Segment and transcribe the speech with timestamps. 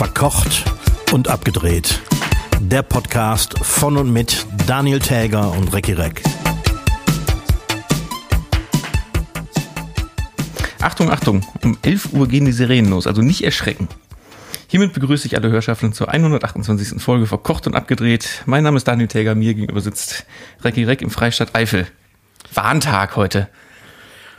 [0.00, 0.64] Verkocht
[1.12, 2.00] und abgedreht.
[2.58, 6.22] Der Podcast von und mit Daniel Täger und Recki Reck.
[10.80, 13.88] Achtung, Achtung, um 11 Uhr gehen die Sirenen los, also nicht erschrecken.
[14.68, 17.02] Hiermit begrüße ich alle Hörschaften zur 128.
[17.02, 18.44] Folge Verkocht und abgedreht.
[18.46, 20.24] Mein Name ist Daniel Täger, mir gegenüber sitzt
[20.62, 21.86] Recki Reck im Freistaat Eifel.
[22.54, 23.50] Warntag heute.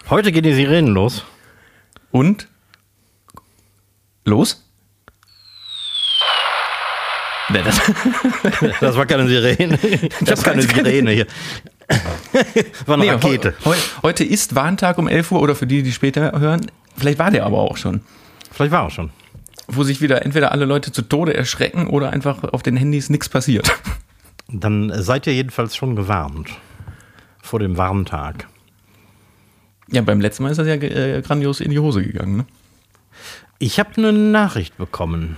[0.09, 1.23] Heute gehen die Sirenen los.
[2.09, 2.47] Und?
[4.25, 4.60] Los?
[7.51, 7.81] Nee, das,
[8.79, 9.77] das, war keine Sirene.
[10.21, 11.27] Ich habe keine Sirene hier.
[12.85, 13.53] war eine nee, Rakete.
[13.65, 16.67] Heu, heute ist Warntag um 11 Uhr oder für die, die später hören.
[16.95, 18.01] Vielleicht war der aber auch schon.
[18.51, 19.09] Vielleicht war er schon.
[19.67, 23.29] Wo sich wieder entweder alle Leute zu Tode erschrecken oder einfach auf den Handys nichts
[23.29, 23.71] passiert.
[24.47, 26.49] Dann seid ihr jedenfalls schon gewarnt
[27.41, 28.47] vor dem Warntag.
[29.89, 32.37] Ja, beim letzten Mal ist das ja äh, grandios in die Hose gegangen.
[32.37, 32.45] Ne?
[33.59, 35.37] Ich habe eine Nachricht bekommen.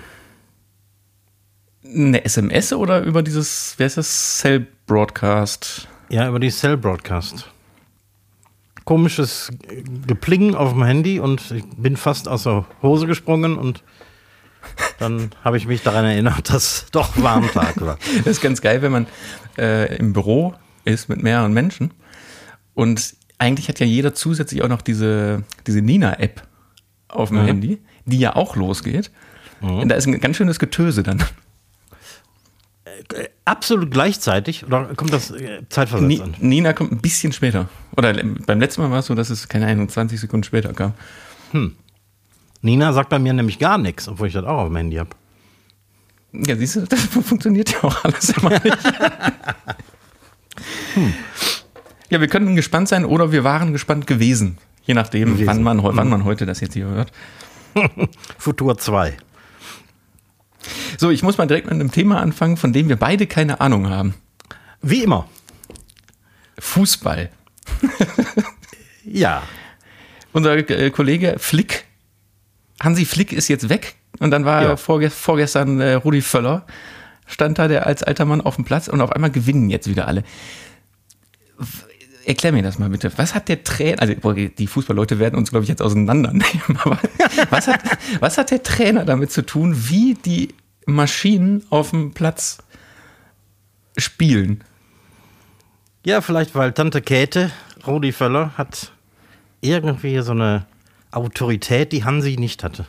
[1.84, 5.88] Eine SMS oder über dieses, wer ist das, Cell Broadcast?
[6.09, 7.50] Ja, über die Cell Broadcast.
[8.86, 9.50] Komisches
[10.08, 13.84] Gepling auf dem Handy und ich bin fast aus der Hose gesprungen und
[15.00, 17.98] dann habe ich mich daran erinnert, dass doch Warntag war.
[18.17, 19.08] Das ist ganz geil, wenn man
[19.58, 20.54] äh, im Büro
[20.86, 21.92] ist mit mehreren Menschen
[22.73, 26.45] und eigentlich hat ja jeder zusätzlich auch noch diese, diese Nina-App
[27.08, 27.45] auf dem mhm.
[27.45, 29.11] Handy die ja auch losgeht.
[29.61, 29.88] Mhm.
[29.88, 31.23] Da ist ein ganz schönes Getöse dann.
[32.86, 36.36] Äh, absolut gleichzeitig oder kommt das äh, zeitversetzt Ni an?
[36.39, 37.70] Nina kommt ein bisschen später.
[37.95, 38.14] Oder
[38.45, 40.94] beim letzten Mal war es so, dass es keine Ahnung, 20 Sekunden später kam.
[41.52, 41.76] Hm.
[42.61, 45.11] Nina sagt bei mir nämlich gar nichts, obwohl ich das auch auf dem Handy habe.
[46.34, 48.66] Ja, siehst du, das funktioniert ja auch alles immer nicht.
[50.95, 51.14] hm.
[52.09, 54.58] Ja, wir könnten gespannt sein oder wir waren gespannt gewesen.
[54.84, 56.09] Je nachdem, wann man, wann hm.
[56.09, 57.14] man heute das jetzt hier hört.
[58.38, 59.17] Futur 2.
[61.03, 63.89] So, ich muss mal direkt mit einem Thema anfangen, von dem wir beide keine Ahnung
[63.89, 64.14] haben.
[64.81, 65.27] Wie immer.
[66.58, 67.30] Fußball.
[69.03, 69.43] ja.
[70.31, 71.83] Unser äh, Kollege Flick,
[72.81, 74.77] Hansi Flick ist jetzt weg und dann war ja.
[74.77, 76.65] vorgest vorgestern äh, Rudi Völler,
[77.27, 80.08] stand da der als alter Mann auf dem Platz und auf einmal gewinnen jetzt wieder
[80.08, 80.23] alle
[82.25, 83.11] erklär mir das mal bitte.
[83.17, 86.97] Was hat der Trainer, also die Fußballleute werden uns, glaube ich, jetzt auseinandernehmen, aber
[87.49, 87.81] was hat,
[88.21, 90.53] was hat der Trainer damit zu tun, wie die
[90.86, 92.60] Maschinen auf dem Platz
[93.98, 94.64] spielen?
[96.05, 97.52] Ja, vielleicht, weil Tante Käthe,
[97.88, 98.92] Rudi Völler, hat
[99.61, 100.66] irgendwie so eine
[101.11, 102.86] Autorität, die Hansi nicht hatte.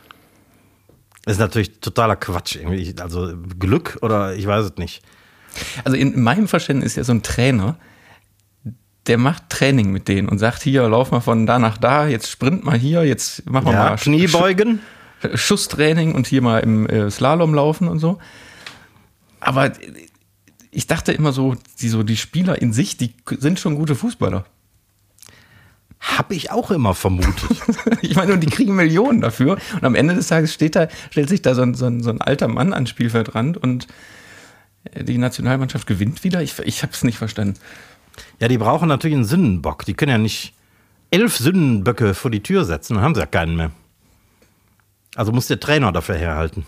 [1.23, 2.57] Das ist natürlich totaler Quatsch.
[2.99, 5.01] Also Glück oder ich weiß es nicht.
[5.83, 7.77] Also in meinem Verständnis ist ja so ein Trainer,
[9.07, 12.29] der macht Training mit denen und sagt, hier, lauf mal von da nach da, jetzt
[12.29, 14.79] sprint mal hier, jetzt machen wir ja, mal Kniebeugen.
[14.79, 14.81] Sch
[15.33, 18.19] Schusstraining und hier mal im äh, Slalom laufen und so.
[19.39, 19.71] Aber
[20.71, 24.45] ich dachte immer so, die, so, die Spieler in sich, die sind schon gute Fußballer.
[25.99, 27.63] Hab ich auch immer vermutet.
[28.01, 29.57] ich meine, und die kriegen Millionen dafür.
[29.73, 32.09] Und am Ende des Tages steht da, stellt sich da so ein, so ein, so
[32.09, 33.87] ein alter Mann ans Spielfeldrand und
[34.93, 36.41] die Nationalmannschaft gewinnt wieder.
[36.41, 37.59] Ich, ich habe es nicht verstanden.
[38.39, 39.85] Ja, die brauchen natürlich einen Sündenbock.
[39.85, 40.53] Die können ja nicht
[41.11, 43.71] elf Sündenböcke vor die Tür setzen, dann haben sie ja keinen mehr.
[45.15, 46.65] Also muss der Trainer dafür herhalten.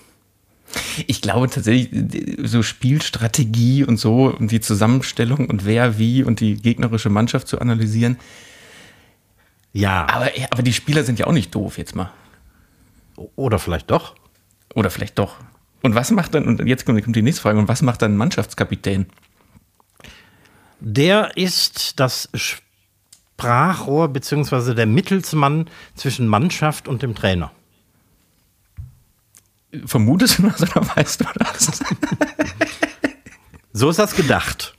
[1.05, 6.55] Ich glaube tatsächlich, so Spielstrategie und so und die Zusammenstellung und wer wie und die
[6.55, 8.17] gegnerische Mannschaft zu analysieren.
[9.71, 10.07] Ja.
[10.09, 12.11] Aber, aber die Spieler sind ja auch nicht doof jetzt mal.
[13.35, 14.15] Oder vielleicht doch.
[14.73, 15.35] Oder vielleicht doch.
[15.83, 18.17] Und was macht dann, und jetzt kommt die nächste Frage, und was macht dann ein
[18.17, 19.05] Mannschaftskapitän?
[20.79, 24.73] Der ist das Sprachrohr bzw.
[24.73, 27.51] der Mittelsmann zwischen Mannschaft und dem Trainer.
[29.85, 31.83] Vermutest du das oder weißt du das?
[33.73, 34.75] so ist das gedacht.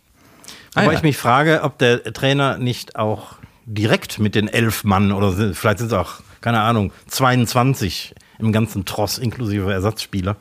[0.74, 0.98] Ah, Wobei ja.
[0.98, 5.78] ich mich frage, ob der Trainer nicht auch direkt mit den elf Mann oder vielleicht
[5.78, 10.36] sind es auch, keine Ahnung, 22 im ganzen Tross inklusive Ersatzspieler,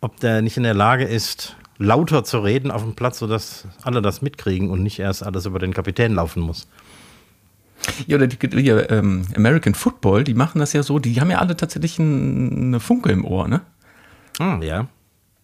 [0.00, 4.00] ob der nicht in der Lage ist, lauter zu reden auf dem Platz, sodass alle
[4.00, 6.68] das mitkriegen und nicht erst alles über den Kapitän laufen muss.
[8.06, 11.38] Ja, oder die, die ähm, American Football, die machen das ja so, die haben ja
[11.38, 13.62] alle tatsächlich ein, eine Funke im Ohr, ne?
[14.38, 14.88] Ah, ja.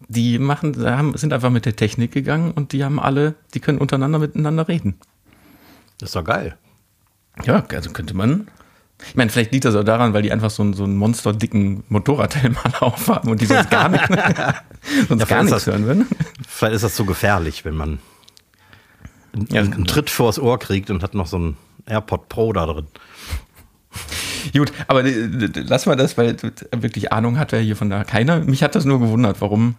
[0.07, 3.77] Die machen, haben, sind einfach mit der Technik gegangen und die haben alle, die können
[3.77, 4.95] untereinander miteinander reden.
[5.99, 6.57] Das ist doch geil.
[7.43, 8.47] Ja, also könnte man
[9.07, 11.83] ich meine, vielleicht liegt das auch daran, weil die einfach so einen, so einen monsterdicken
[11.89, 14.03] Motorradhelm aufhaben und die sonst gar, nicht,
[15.07, 16.07] sonst ja, gar nichts das, hören würden.
[16.47, 17.99] Vielleicht ist das so gefährlich, wenn man
[19.33, 22.65] einen, ja, einen Tritt vors Ohr kriegt und hat noch so einen AirPod Pro da
[22.65, 22.87] drin.
[24.55, 26.35] Gut, aber lass mal das, weil
[26.75, 28.39] wirklich Ahnung hat wer hier von da keiner.
[28.39, 29.75] Mich hat das nur gewundert, warum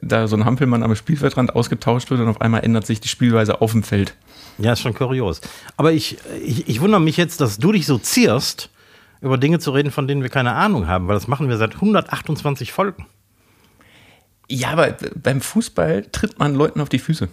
[0.00, 3.60] da so ein Hampelmann am Spielfeldrand ausgetauscht wird und auf einmal ändert sich die Spielweise
[3.60, 4.14] auf dem Feld.
[4.58, 5.40] Ja, ist schon kurios.
[5.76, 8.70] Aber ich, ich, ich wundere mich jetzt, dass du dich so zierst,
[9.20, 11.74] über Dinge zu reden, von denen wir keine Ahnung haben, weil das machen wir seit
[11.74, 13.06] 128 Folgen.
[14.48, 17.28] Ja, aber beim Fußball tritt man Leuten auf die Füße.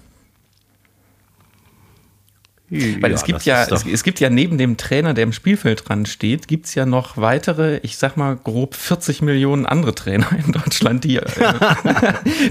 [2.69, 5.89] Weil ja, es gibt ja, es, es, gibt ja neben dem Trainer, der im Spielfeld
[5.89, 10.27] dran steht, gibt es ja noch weitere, ich sag mal grob 40 Millionen andere Trainer
[10.45, 11.25] in Deutschland, die, äh,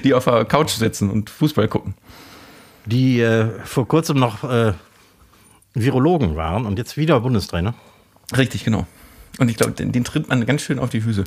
[0.04, 1.94] die auf der Couch sitzen und Fußball gucken.
[2.84, 4.72] Die äh, vor kurzem noch äh,
[5.74, 7.74] Virologen waren und jetzt wieder Bundestrainer.
[8.36, 8.86] Richtig, genau.
[9.38, 11.24] Und ich glaube, den, den tritt man ganz schön auf die Füße.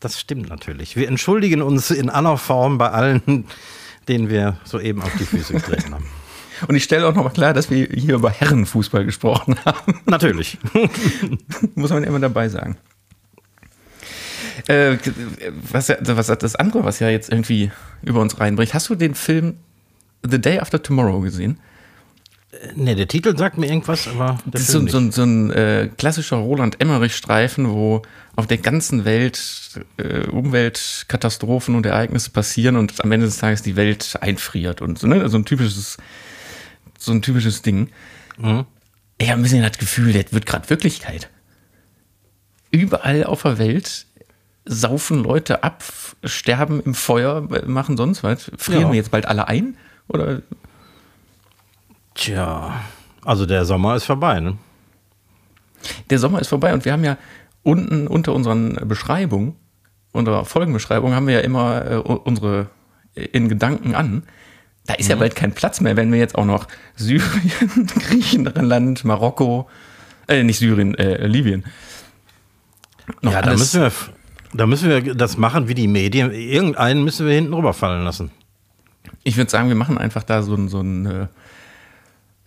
[0.00, 0.96] Das stimmt natürlich.
[0.96, 3.44] Wir entschuldigen uns in aller Form bei allen,
[4.08, 6.06] denen wir soeben auf die Füße getreten haben.
[6.66, 10.00] Und ich stelle auch noch mal klar, dass wir hier über Herrenfußball gesprochen haben.
[10.06, 10.58] Natürlich.
[11.74, 12.76] Muss man immer dabei sagen.
[14.66, 14.98] Äh,
[15.70, 17.70] was, was das andere, was ja jetzt irgendwie
[18.02, 19.56] über uns reinbricht, hast du den Film
[20.28, 21.58] The Day After Tomorrow gesehen?
[22.74, 26.36] Ne, der Titel sagt mir irgendwas, aber das ist so, so, so, ein äh, klassischer
[26.36, 28.02] Roland Emmerich-Streifen, wo
[28.36, 33.76] auf der ganzen Welt äh, Umweltkatastrophen und Ereignisse passieren und am Ende des Tages die
[33.76, 35.28] Welt einfriert und so, ne?
[35.28, 35.98] so ein typisches,
[36.98, 37.90] so ein typisches Ding.
[38.36, 38.66] Mhm.
[39.18, 41.30] Ich habe ein bisschen das Gefühl, das wird gerade Wirklichkeit.
[42.70, 44.06] Überall auf der Welt
[44.64, 45.82] saufen Leute ab,
[46.24, 48.50] sterben im Feuer, machen sonst was.
[48.58, 48.88] Frieren ja.
[48.90, 49.76] wir jetzt bald alle ein?
[50.08, 50.42] Oder
[52.14, 52.80] Tja,
[53.24, 54.58] also der Sommer ist vorbei, ne?
[56.10, 57.16] Der Sommer ist vorbei und wir haben ja
[57.62, 59.54] unten unter unseren Beschreibungen,
[60.12, 62.70] unserer Folgenbeschreibung, haben wir ja immer äh, unsere
[63.14, 64.24] in Gedanken an.
[64.88, 65.10] Da ist mhm.
[65.10, 69.68] ja bald kein Platz mehr, wenn wir jetzt auch noch Syrien, Griechenland, Marokko,
[70.26, 71.64] äh, nicht Syrien, äh, Libyen.
[73.22, 73.92] Noch ja, da müssen, wir,
[74.52, 76.32] da müssen wir das machen wie die Medien.
[76.32, 78.30] Irgendeinen müssen wir hinten rüberfallen lassen.
[79.22, 81.26] Ich würde sagen, wir machen einfach da so, so ein äh,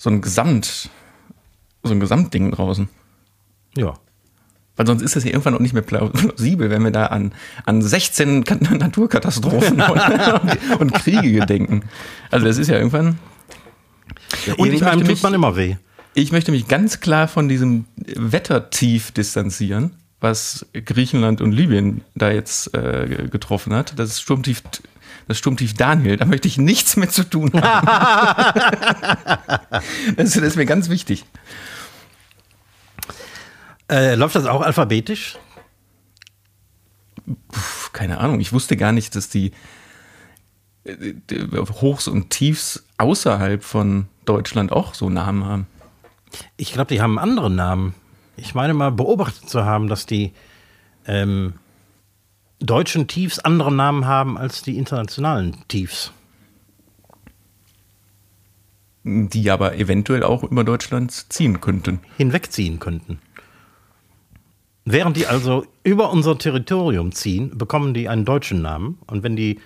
[0.01, 0.89] so ein Gesamt,
[1.83, 2.89] so ein Gesamtding draußen.
[3.77, 3.93] Ja.
[4.75, 7.33] Weil sonst ist das ja irgendwann auch nicht mehr plausibel, wenn wir da an,
[7.65, 8.39] an 16
[8.79, 11.83] Naturkatastrophen und, und, Kriege gedenken.
[12.29, 13.19] Also das ist ja irgendwann.
[14.45, 15.75] Ja, und ich tut mich, man immer weh.
[16.13, 22.73] Ich möchte mich ganz klar von diesem Wettertief distanzieren, was Griechenland und Libyen da jetzt
[22.73, 23.97] äh, getroffen hat.
[23.97, 24.61] Das Sturmtief
[25.27, 27.87] das Sturmtief Daniel, da möchte ich nichts mit zu tun haben.
[30.17, 31.23] das, ist mir ganz wichtig.
[33.91, 35.37] Äh, läuft das auch alphabetisch?
[37.25, 39.51] Puh, keine Ahnung, ich wusste gar nicht, dass die,
[40.85, 45.67] die Hochs und Tiefs außerhalb von Deutschland auch so Namen haben.
[46.55, 47.93] Ich glaube, die haben andere Namen.
[48.37, 50.31] Ich meine mal beobachtet zu haben, dass die
[51.05, 51.55] ähm,
[52.59, 56.13] deutschen Tiefs andere Namen haben als die internationalen Tiefs.
[59.03, 61.99] Die aber eventuell auch über Deutschland ziehen könnten.
[62.15, 63.19] Hinwegziehen könnten.
[64.85, 68.97] Während die also über unser Territorium ziehen, bekommen die einen deutschen Namen.
[69.07, 69.59] Und wenn die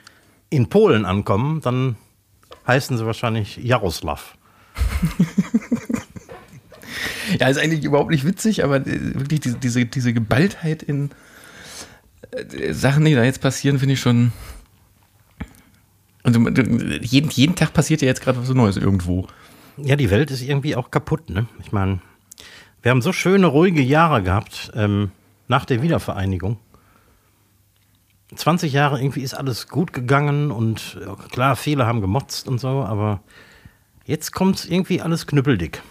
[0.49, 1.95] in Polen ankommen, dann
[2.67, 4.37] heißen sie wahrscheinlich Jaroslav.
[7.39, 11.11] ja, ist eigentlich überhaupt nicht witzig, aber äh, wirklich diese, diese, diese Geballtheit in,
[12.31, 14.33] äh, Sachen, die da jetzt passieren, finde ich schon.
[16.23, 16.35] Und
[17.01, 19.27] jeden, jeden Tag passiert ja jetzt gerade was Neues irgendwo.
[19.77, 21.47] Ja, die Welt ist irgendwie auch kaputt, ne?
[21.63, 21.99] Ich meine,
[22.85, 25.09] wir haben so schöne, ruhige Jahre gehabt ähm,
[25.47, 26.57] nach der Wiedervereinigung.
[28.35, 30.99] 20 Jahre irgendwie ist alles gut gegangen und
[31.31, 33.21] klar, viele haben gemotzt und so, aber
[34.05, 35.81] jetzt kommt irgendwie alles knüppeldick.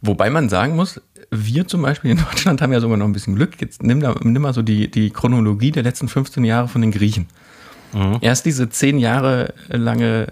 [0.00, 0.98] Wobei man sagen muss,
[1.30, 3.60] wir zum Beispiel in Deutschland haben ja sogar noch ein bisschen Glück.
[3.60, 6.90] Jetzt nimm, da, nimm mal so die, die Chronologie der letzten 15 Jahre von den
[6.90, 7.26] Griechen.
[7.92, 8.16] Mhm.
[8.22, 10.28] Erst diese zehn Jahre lange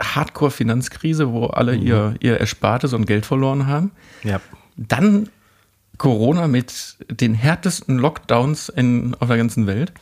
[0.00, 1.86] Hardcore-Finanzkrise, wo alle mhm.
[1.86, 3.90] ihr, ihr Erspartes und Geld verloren haben.
[4.24, 4.40] Ja.
[4.76, 5.28] Dann
[5.98, 9.92] Corona mit den härtesten Lockdowns in, auf der ganzen Welt.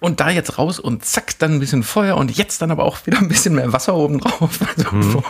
[0.00, 3.06] Und da jetzt raus und zack, dann ein bisschen Feuer und jetzt dann aber auch
[3.06, 4.58] wieder ein bisschen mehr Wasser oben drauf.
[4.76, 5.22] Also mhm.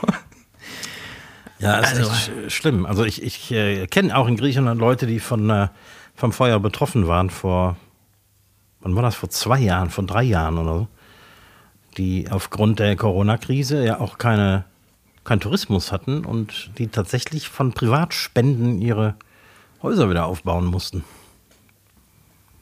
[1.58, 2.86] Ja, ist also, echt schlimm.
[2.86, 5.68] Also ich, ich äh, kenne auch in Griechenland Leute, die von, äh,
[6.14, 7.76] vom Feuer betroffen waren vor,
[8.80, 10.88] wann war das, vor zwei Jahren, vor drei Jahren oder so,
[11.98, 14.64] die aufgrund der Corona-Krise ja auch keine,
[15.24, 19.14] keinen Tourismus hatten und die tatsächlich von Privatspenden ihre
[19.82, 21.04] Häuser wieder aufbauen mussten.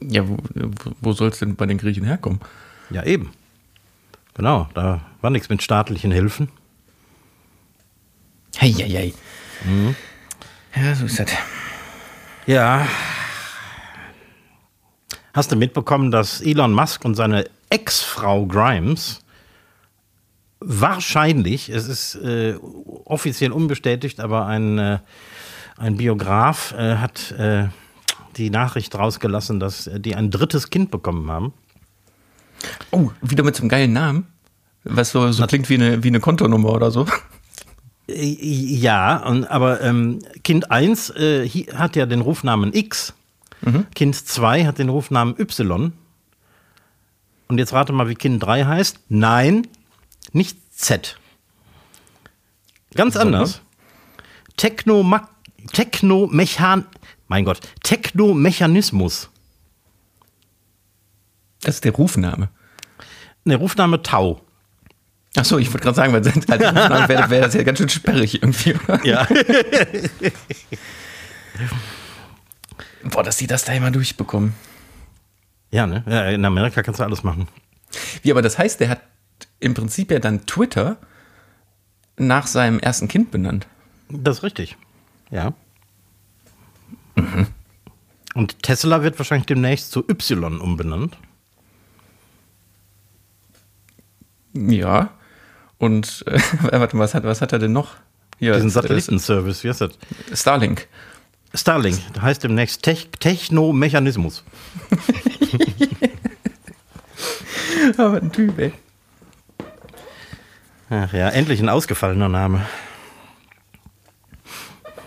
[0.01, 0.37] Ja, wo,
[1.01, 2.39] wo soll es denn bei den Griechen herkommen?
[2.89, 3.31] Ja, eben.
[4.33, 6.49] Genau, da war nichts mit staatlichen Hilfen.
[8.59, 9.13] Heieiei.
[9.65, 9.95] Mhm.
[10.75, 11.31] Ja, so ist das.
[12.45, 12.87] Ja.
[15.33, 19.21] Hast du mitbekommen, dass Elon Musk und seine Ex-Frau Grimes
[20.59, 22.55] wahrscheinlich, es ist äh,
[23.05, 24.99] offiziell unbestätigt, aber ein, äh,
[25.77, 27.67] ein Biograf äh, hat äh,
[28.37, 31.53] die Nachricht rausgelassen, dass die ein drittes Kind bekommen haben.
[32.91, 34.27] Oh, wieder mit so einem geilen Namen.
[34.83, 37.05] Was so, so klingt wie eine, wie eine Kontonummer oder so.
[38.11, 43.13] Äh, ja, und, aber ähm, Kind 1 äh, hat ja den Rufnamen X.
[43.61, 43.85] Mhm.
[43.93, 45.93] Kind 2 hat den Rufnamen Y.
[47.49, 48.99] Und jetzt rate mal, wie Kind 3 heißt.
[49.09, 49.67] Nein,
[50.31, 51.17] nicht Z.
[52.93, 53.61] Ganz anders.
[54.57, 55.03] Techno
[55.71, 56.85] Technomechan
[57.29, 59.29] mein Gott, Technomechanismus.
[61.61, 62.49] Das ist der Rufname.
[63.45, 64.41] Der Rufname Tau.
[65.35, 68.41] Achso, ich wollte gerade sagen, weil als Rufname wäre wär das ja ganz schön sperrig
[68.41, 68.73] irgendwie.
[69.03, 69.27] Ja.
[73.03, 74.53] Boah, dass die das da immer durchbekommen.
[75.69, 76.03] Ja, ne?
[76.07, 77.47] Ja, in Amerika kannst du alles machen.
[78.23, 79.03] Wie, aber das heißt, der hat
[79.59, 80.97] im Prinzip ja dann Twitter
[82.17, 83.67] nach seinem ersten Kind benannt.
[84.09, 84.77] Das ist richtig.
[85.31, 85.53] Ja.
[87.15, 87.47] Mhm.
[88.35, 91.17] Und Tesla wird wahrscheinlich demnächst zu Y umbenannt.
[94.53, 95.11] Ja.
[95.77, 96.39] Und äh,
[96.71, 97.95] warte was hat, was hat er denn noch?
[98.37, 99.91] Hier, Diesen Satellitenservice, wie heißt das?
[100.33, 100.87] Starlink.
[101.53, 104.43] Starlink, das heißt demnächst Te Technomechanismus.
[107.97, 108.71] Aber ein Typ, ey.
[110.89, 112.65] Ach ja, endlich ein ausgefallener Name.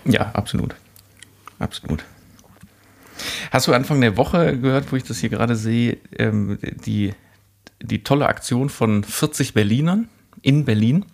[0.05, 0.75] Ja, absolut.
[1.59, 2.03] Absolut.
[3.51, 7.13] Hast du Anfang der Woche gehört, wo ich das hier gerade sehe, ähm, die,
[7.81, 10.09] die tolle Aktion von 40 Berlinern
[10.41, 11.05] in Berlin?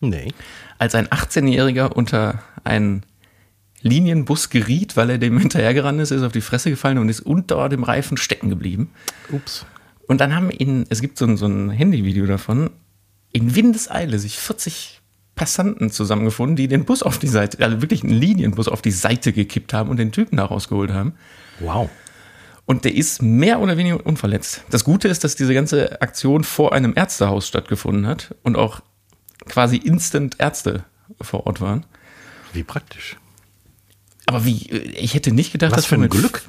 [0.00, 0.32] Nee.
[0.78, 3.04] Als ein 18-Jähriger unter einen
[3.82, 7.68] Linienbus geriet, weil er dem hinterhergerannt ist, ist auf die Fresse gefallen und ist unter
[7.68, 8.90] dem Reifen stecken geblieben.
[9.30, 9.66] Ups.
[10.06, 12.70] Und dann haben ihn, es gibt so ein, so ein Handyvideo davon,
[13.32, 15.00] in Windeseile sich 40
[15.34, 19.32] Passanten zusammengefunden, die den Bus auf die Seite, also wirklich einen Linienbus auf die Seite
[19.32, 21.14] gekippt haben und den Typen da rausgeholt haben.
[21.60, 21.88] Wow.
[22.66, 24.64] Und der ist mehr oder weniger unverletzt.
[24.70, 28.80] Das Gute ist, dass diese ganze Aktion vor einem Ärztehaus stattgefunden hat und auch
[29.46, 30.84] quasi instant Ärzte
[31.20, 31.86] vor Ort waren.
[32.52, 33.16] Wie praktisch.
[34.26, 36.42] Aber wie, ich hätte nicht gedacht, Was dass für ein Glück.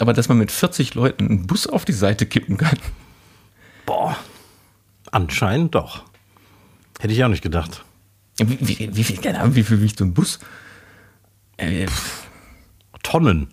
[0.00, 2.78] Aber dass man mit 40 Leuten einen Bus auf die Seite kippen kann.
[3.84, 4.16] Boah,
[5.12, 6.04] anscheinend doch.
[6.98, 7.84] Hätte ich auch nicht gedacht.
[8.38, 10.38] Wie, wie, wie viel, keine Ahnung, wie viel wiegt so ein Bus?
[11.56, 11.86] Äh,
[13.02, 13.48] Tonnen.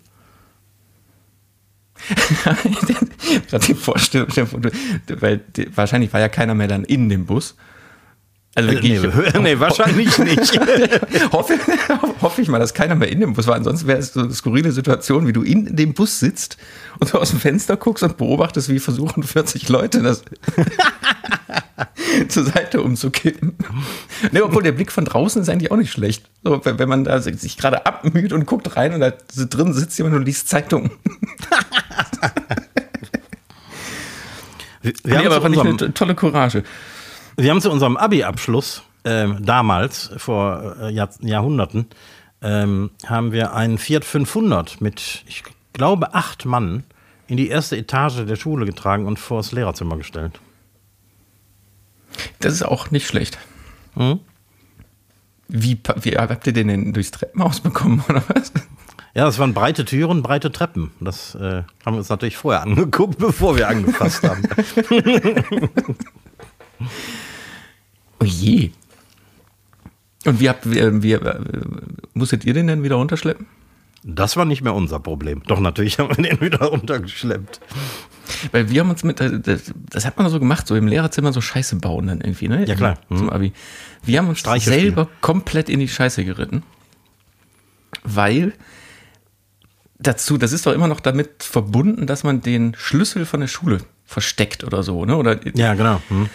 [3.48, 4.28] Gerade die Vorstellung,
[5.08, 5.40] weil
[5.74, 7.56] wahrscheinlich war ja keiner mehr dann in dem Bus.
[8.56, 10.60] Also äh, nee, ich, nee, wahrscheinlich nicht.
[11.32, 11.58] hoffe,
[12.20, 13.56] hoffe ich mal, dass keiner mehr in dem Bus war.
[13.56, 16.56] Ansonsten wäre es so eine skurrile Situation, wie du in dem Bus sitzt
[17.00, 20.22] und so aus dem Fenster guckst und beobachtest, wie versuchen 40 Leute das
[22.28, 23.56] zur Seite umzukippen.
[24.30, 26.24] Nee, obwohl der Blick von draußen ist eigentlich auch nicht schlecht.
[26.44, 30.14] So, wenn man da sich gerade abmüht und guckt rein und da drin sitzt jemand
[30.14, 30.90] und liest Zeitung.
[34.82, 36.62] Wir, wir nee, aber fand ich eine tolle Courage.
[37.36, 41.86] Wir haben zu unserem Abi-Abschluss äh, damals, vor äh, Jahr, Jahrhunderten,
[42.42, 46.84] ähm, haben wir einen Fiat 500 mit, ich glaube, acht Mann
[47.26, 50.38] in die erste Etage der Schule getragen und vor das Lehrerzimmer gestellt.
[52.38, 53.38] Das ist auch nicht schlecht.
[53.94, 54.20] Hm?
[55.48, 58.52] Wie, wie habt ihr den denn durchs Treppenhaus bekommen oder was?
[59.14, 60.90] Ja, das waren breite Türen, breite Treppen.
[61.00, 64.42] Das äh, haben wir uns natürlich vorher angeguckt, bevor wir angefasst haben.
[68.24, 68.70] oh je.
[70.24, 71.18] Und wie habt wie, wie,
[72.14, 73.46] musstet ihr den denn wieder runterschleppen?
[74.02, 75.42] Das war nicht mehr unser Problem.
[75.46, 77.60] Doch natürlich haben wir den wieder runtergeschleppt.
[78.52, 81.40] Weil wir haben uns mit, das, das, hat man so gemacht, so im Lehrerzimmer so
[81.40, 82.66] Scheiße bauen dann irgendwie, ne?
[82.66, 82.98] Ja klar.
[83.08, 83.52] Zum Abi.
[84.02, 86.62] Wir haben uns selber komplett in die Scheiße geritten.
[88.02, 88.52] Weil
[89.98, 93.78] dazu, das ist doch immer noch damit verbunden, dass man den Schlüssel von der Schule
[94.04, 95.16] versteckt oder so, ne?
[95.16, 96.02] Oder ja, genau.
[96.08, 96.28] Hm.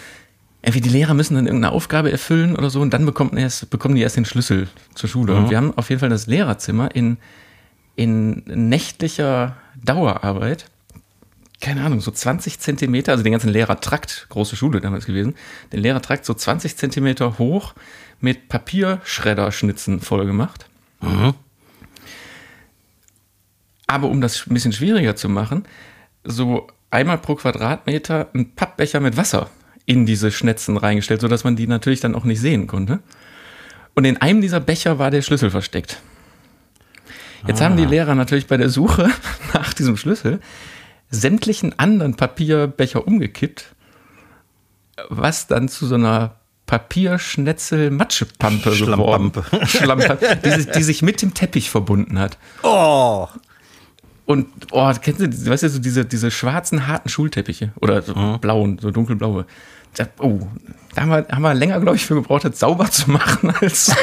[0.62, 3.96] Irgendwie die Lehrer müssen dann irgendeine Aufgabe erfüllen oder so und dann bekommen, erst, bekommen
[3.96, 5.34] die erst den Schlüssel zur Schule.
[5.34, 5.40] Mhm.
[5.40, 7.18] Und wir haben auf jeden Fall das Lehrerzimmer in,
[7.96, 10.66] in nächtlicher Dauerarbeit
[11.62, 15.36] keine Ahnung, so 20 Zentimeter, also den ganzen Lehrertrakt, große Schule damals gewesen,
[15.74, 17.74] den Lehrertrakt so 20 Zentimeter hoch
[18.22, 20.70] mit Papierschredderschnitzen voll gemacht.
[21.02, 21.34] Mhm.
[23.88, 25.66] Aber um das ein bisschen schwieriger zu machen,
[26.24, 29.50] so einmal pro Quadratmeter ein Pappbecher mit Wasser
[29.90, 33.00] in diese Schnetzen reingestellt, sodass man die natürlich dann auch nicht sehen konnte.
[33.96, 36.00] Und in einem dieser Becher war der Schlüssel versteckt.
[37.48, 37.66] Jetzt ah.
[37.66, 39.10] haben die Lehrer natürlich bei der Suche
[39.54, 40.42] nach diesem Schlüssel
[41.10, 43.74] sämtlichen anderen Papierbecher umgekippt,
[45.10, 46.36] was dann zu so einer
[46.68, 49.32] Papierschnetzel-Matschepampe geworden.
[49.66, 50.38] Schlammpampe.
[50.46, 52.38] die, die sich mit dem Teppich verbunden hat.
[52.62, 53.28] Oh!
[54.28, 58.40] Und, oh, kennst du, weißt du, so diese, diese schwarzen, harten Schulteppiche oder so mhm.
[58.40, 59.48] blauen, so dunkelblaue.
[60.20, 60.48] Oh,
[60.96, 63.96] da haben wir, haben wir länger, glaube ich, für gebraucht, das sauber zu machen als.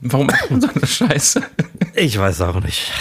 [0.00, 1.42] Warum macht man so eine Scheiße?
[1.94, 2.92] Ich weiß auch nicht.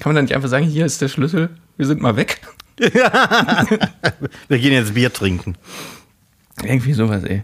[0.00, 2.40] Kann man dann nicht einfach sagen, hier ist der Schlüssel, wir sind mal weg?
[2.78, 5.56] wir gehen jetzt Bier trinken.
[6.62, 7.42] Irgendwie sowas, ey.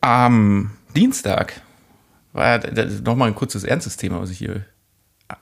[0.00, 1.60] Am Dienstag
[2.32, 2.60] war
[3.02, 4.64] nochmal ein kurzes ernstes Thema, was ich hier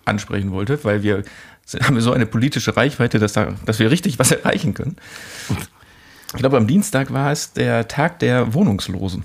[0.04, 1.22] ansprechen wollte, weil wir
[1.82, 4.96] haben wir so eine politische Reichweite, dass, da, dass wir richtig was erreichen können.
[6.32, 9.24] Ich glaube, am Dienstag war es der Tag der Wohnungslosen.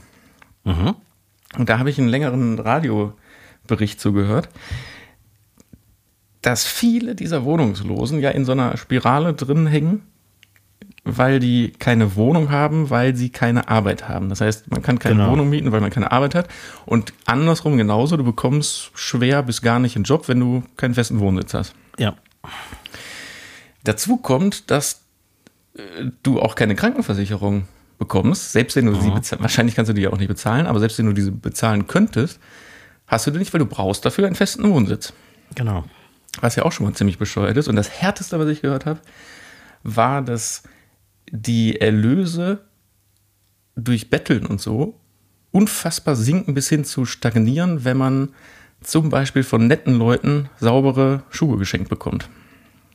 [0.64, 0.96] Mhm.
[1.58, 4.50] Und da habe ich einen längeren Radiobericht zugehört,
[6.42, 10.02] dass viele dieser Wohnungslosen ja in so einer Spirale drin hängen,
[11.04, 14.30] weil die keine Wohnung haben, weil sie keine Arbeit haben.
[14.30, 15.32] Das heißt, man kann keine genau.
[15.32, 16.48] Wohnung mieten, weil man keine Arbeit hat.
[16.86, 21.20] Und andersrum genauso, du bekommst schwer bis gar nicht einen Job, wenn du keinen festen
[21.20, 21.74] Wohnsitz hast.
[21.98, 22.16] Ja.
[23.84, 25.02] Dazu kommt, dass
[25.76, 25.82] äh,
[26.22, 27.68] du auch keine Krankenversicherung
[27.98, 29.02] bekommst, selbst wenn du oh.
[29.02, 31.32] sie bezahlst, wahrscheinlich kannst du die ja auch nicht bezahlen, aber selbst wenn du diese
[31.32, 32.40] bezahlen könntest,
[33.08, 35.14] hast du die nicht, weil du brauchst dafür einen festen Wohnsitz.
[35.56, 35.84] Genau.
[36.40, 37.68] Was ja auch schon mal ziemlich bescheuert ist.
[37.68, 39.00] Und das Härteste, was ich gehört habe,
[39.84, 40.64] war, dass
[41.32, 42.66] die Erlöse
[43.76, 45.00] durch Betteln und so
[45.52, 48.30] unfassbar sinken bis hin zu stagnieren, wenn man
[48.82, 52.30] zum Beispiel von netten Leuten saubere Schuhe geschenkt bekommt.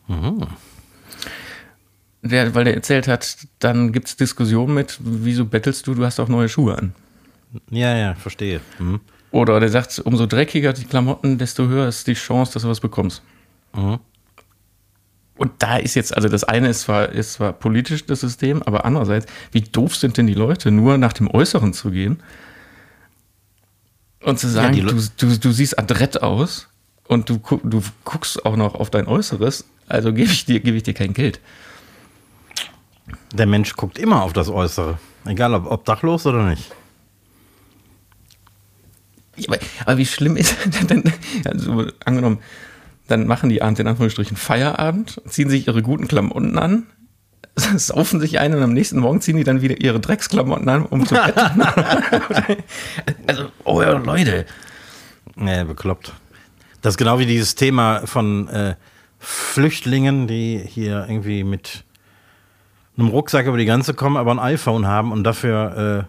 [0.08, 0.46] Mhm.
[2.22, 6.18] Der, weil der erzählt hat, dann gibt es Diskussionen mit, wieso bettelst du, du hast
[6.18, 6.92] auch neue Schuhe an.
[7.70, 8.60] Ja, ja, verstehe.
[8.78, 9.00] Mhm.
[9.30, 12.80] Oder der sagt, umso dreckiger die Klamotten, desto höher ist die Chance, dass du was
[12.80, 13.22] bekommst.
[13.74, 13.98] Mhm.
[15.36, 18.84] Und da ist jetzt, also das eine ist zwar, ist zwar politisch das System, aber
[18.84, 22.22] andererseits, wie doof sind denn die Leute, nur nach dem Äußeren zu gehen
[24.22, 26.68] und zu sagen, ja, du, du, du siehst adrett aus
[27.06, 30.82] und du, du guckst auch noch auf dein Äußeres, also gebe ich, dir, gebe ich
[30.82, 31.38] dir kein Geld.
[33.32, 36.72] Der Mensch guckt immer auf das Äußere, egal ob obdachlos oder nicht.
[39.36, 40.56] Ja, aber, aber, wie schlimm ist
[40.90, 41.12] denn,
[41.44, 42.38] also angenommen,
[43.06, 46.86] dann machen die abends in Anführungsstrichen Feierabend, ziehen sich ihre guten Klamotten an,
[47.76, 51.06] saufen sich ein und am nächsten Morgen ziehen die dann wieder ihre Drecksklamotten an, um
[51.06, 51.62] zu betten.
[53.26, 54.46] also, oh ja, Leute.
[55.36, 56.12] Nee, bekloppt.
[56.82, 58.76] Das ist genau wie dieses Thema von äh,
[59.18, 61.84] Flüchtlingen, die hier irgendwie mit
[62.96, 66.08] einem Rucksack über die Grenze kommen, aber ein iPhone haben und dafür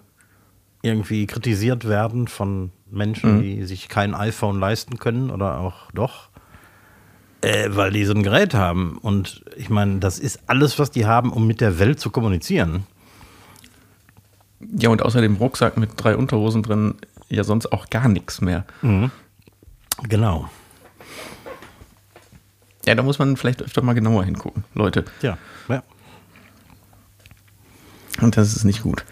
[0.84, 3.42] äh, irgendwie kritisiert werden von Menschen, mhm.
[3.42, 6.27] die sich kein iPhone leisten können oder auch doch.
[7.48, 8.98] Äh, weil die so ein Gerät haben.
[8.98, 12.86] Und ich meine, das ist alles, was die haben, um mit der Welt zu kommunizieren.
[14.78, 16.96] Ja, und außer dem Rucksack mit drei Unterhosen drin,
[17.30, 18.66] ja sonst auch gar nichts mehr.
[18.82, 19.12] Mhm.
[20.10, 20.50] Genau.
[22.86, 25.06] Ja, da muss man vielleicht öfter mal genauer hingucken, Leute.
[25.22, 25.38] Ja,
[25.70, 25.84] ja.
[28.20, 29.06] Und das ist nicht gut.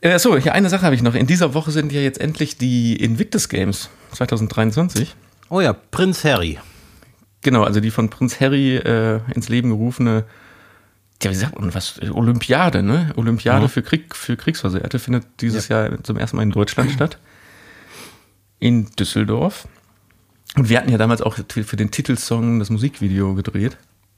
[0.00, 1.14] Äh, so, hier eine Sache habe ich noch.
[1.14, 5.14] In dieser Woche sind ja jetzt endlich die Invictus Games 2023.
[5.50, 6.58] Oh ja, Prinz Harry.
[7.42, 10.24] Genau, also die von Prinz Harry äh, ins Leben gerufene,
[11.22, 13.12] ja, wie sagt man was, Olympiade, ne?
[13.16, 13.68] Olympiade mhm.
[13.68, 15.86] für, Krieg, für Kriegsversehrte findet dieses ja.
[15.86, 17.18] Jahr zum ersten Mal in Deutschland statt.
[18.58, 19.68] In Düsseldorf.
[20.56, 23.76] Und wir hatten ja damals auch für den Titelsong das Musikvideo gedreht.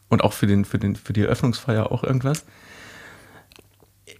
[0.08, 2.44] Und auch für, den, für, den, für die Eröffnungsfeier auch irgendwas.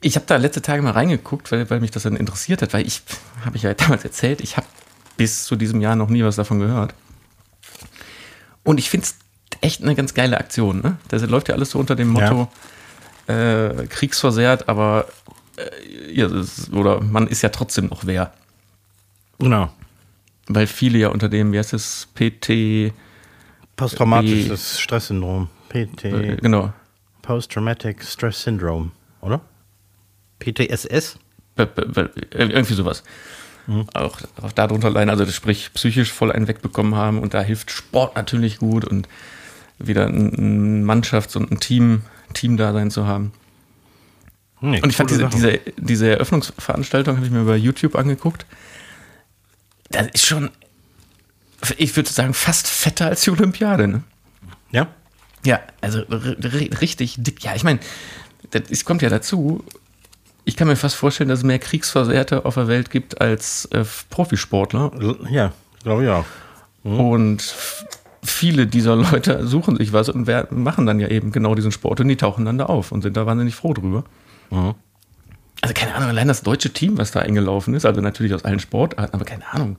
[0.01, 2.87] Ich habe da letzte Tage mal reingeguckt, weil, weil mich das dann interessiert hat, weil
[2.87, 3.03] ich,
[3.45, 4.66] habe ich ja damals erzählt, ich habe
[5.16, 6.95] bis zu diesem Jahr noch nie was davon gehört.
[8.64, 9.16] Und ich finde es
[9.61, 10.81] echt eine ganz geile Aktion.
[10.81, 10.97] Ne?
[11.09, 12.49] Das läuft ja alles so unter dem Motto
[13.29, 13.71] ja.
[13.71, 15.07] äh, kriegsversehrt, aber
[15.57, 18.33] äh, ja, ist, oder man ist ja trotzdem noch wer.
[19.38, 19.73] Genau.
[20.47, 22.92] Weil viele ja unter dem, wie heißt es, PT.
[23.77, 25.49] Posttraumatisches Stresssyndrom.
[25.68, 26.05] PT.
[26.05, 26.73] Äh, genau.
[27.23, 28.90] Post-Traumatic Stress Syndrome,
[29.21, 29.40] oder?
[30.42, 31.18] PTSS?
[31.57, 33.02] Irgendwie sowas.
[33.66, 33.87] Mhm.
[33.94, 38.16] Auch, auch darunter leiden, also sprich psychisch voll einen wegbekommen haben und da hilft Sport
[38.16, 39.09] natürlich gut und
[39.78, 42.02] wieder ein Mannschafts- und ein Team,
[42.35, 43.33] Team-Dasein zu haben.
[44.61, 48.46] Nee, und ich fand diese, diese, diese Eröffnungsveranstaltung, habe ich mir bei YouTube angeguckt.
[49.90, 50.50] Das ist schon,
[51.76, 53.88] ich würde sagen, fast fetter als die Olympiade.
[53.88, 54.02] Ne?
[54.70, 54.87] Ja?
[55.44, 57.42] Ja, also richtig dick.
[57.42, 57.81] Ja, ich meine,
[58.50, 59.64] das kommt ja dazu.
[60.44, 63.85] Ich kann mir fast vorstellen, dass es mehr Kriegsversehrte auf der Welt gibt als äh,
[64.11, 64.90] Profisportler.
[65.31, 65.52] Ja,
[65.83, 66.24] glaube ich auch.
[66.83, 67.00] Mhm.
[67.00, 67.55] Und
[68.24, 72.09] viele dieser Leute suchen sich was und machen dann ja eben genau diesen Sport und
[72.09, 74.05] die tauchen dann da auf und sind da wahnsinnig froh drüber.
[74.50, 74.74] Mhm.
[75.61, 78.59] Also keine Ahnung, allein das deutsche Team, was da eingelaufen ist, also natürlich aus allen
[78.59, 79.76] Sportarten, aber keine Ahnung.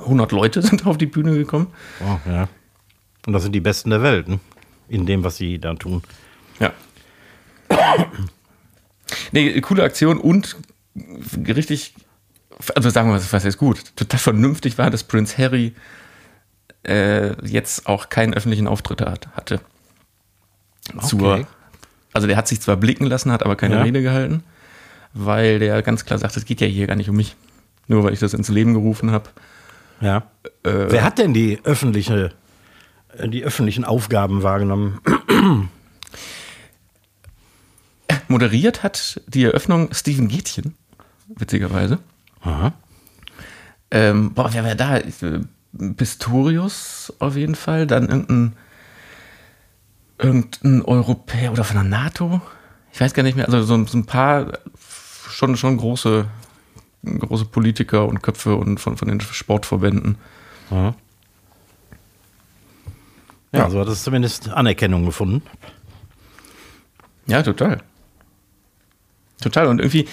[0.00, 1.68] 100 Leute sind auf die Bühne gekommen.
[2.00, 2.48] Oh, ja.
[3.26, 4.40] Und das sind die Besten der Welt, ne?
[4.88, 6.02] in dem, was sie da tun.
[6.60, 6.72] Ja.
[9.32, 10.56] nee, coole Aktion und
[11.46, 11.94] richtig,
[12.74, 15.74] also sagen wir mal, was ist gut, total vernünftig war, dass Prince Harry
[16.84, 19.60] äh, jetzt auch keinen öffentlichen Auftritt hat, hatte.
[20.94, 21.46] Okay.
[22.12, 23.82] also der hat sich zwar blicken lassen, hat aber keine ja.
[23.82, 24.42] Rede gehalten,
[25.12, 27.36] weil der ganz klar sagt, es geht ja hier gar nicht um mich.
[27.88, 29.30] Nur weil ich das ins Leben gerufen habe.
[30.00, 30.24] Ja.
[30.62, 32.32] Äh, Wer hat denn die öffentliche,
[33.24, 35.00] die öffentlichen Aufgaben wahrgenommen?
[38.28, 40.74] Moderiert hat die Eröffnung Steven Gätchen,
[41.28, 41.98] witzigerweise.
[42.42, 42.72] Aha.
[43.90, 45.00] Ähm, boah, wer war da?
[45.96, 48.56] Pistorius auf jeden Fall, dann irgendein,
[50.18, 52.40] irgendein Europäer oder von der NATO.
[52.92, 54.58] Ich weiß gar nicht mehr, also so, so ein paar
[55.28, 56.26] schon, schon große,
[57.04, 60.16] große Politiker und Köpfe und von, von den Sportverbänden.
[60.70, 60.94] Ja.
[63.52, 65.42] Ja, ja, so hat es zumindest Anerkennung gefunden.
[67.26, 67.80] Ja, total.
[69.40, 69.66] Total.
[69.66, 70.08] Und irgendwie,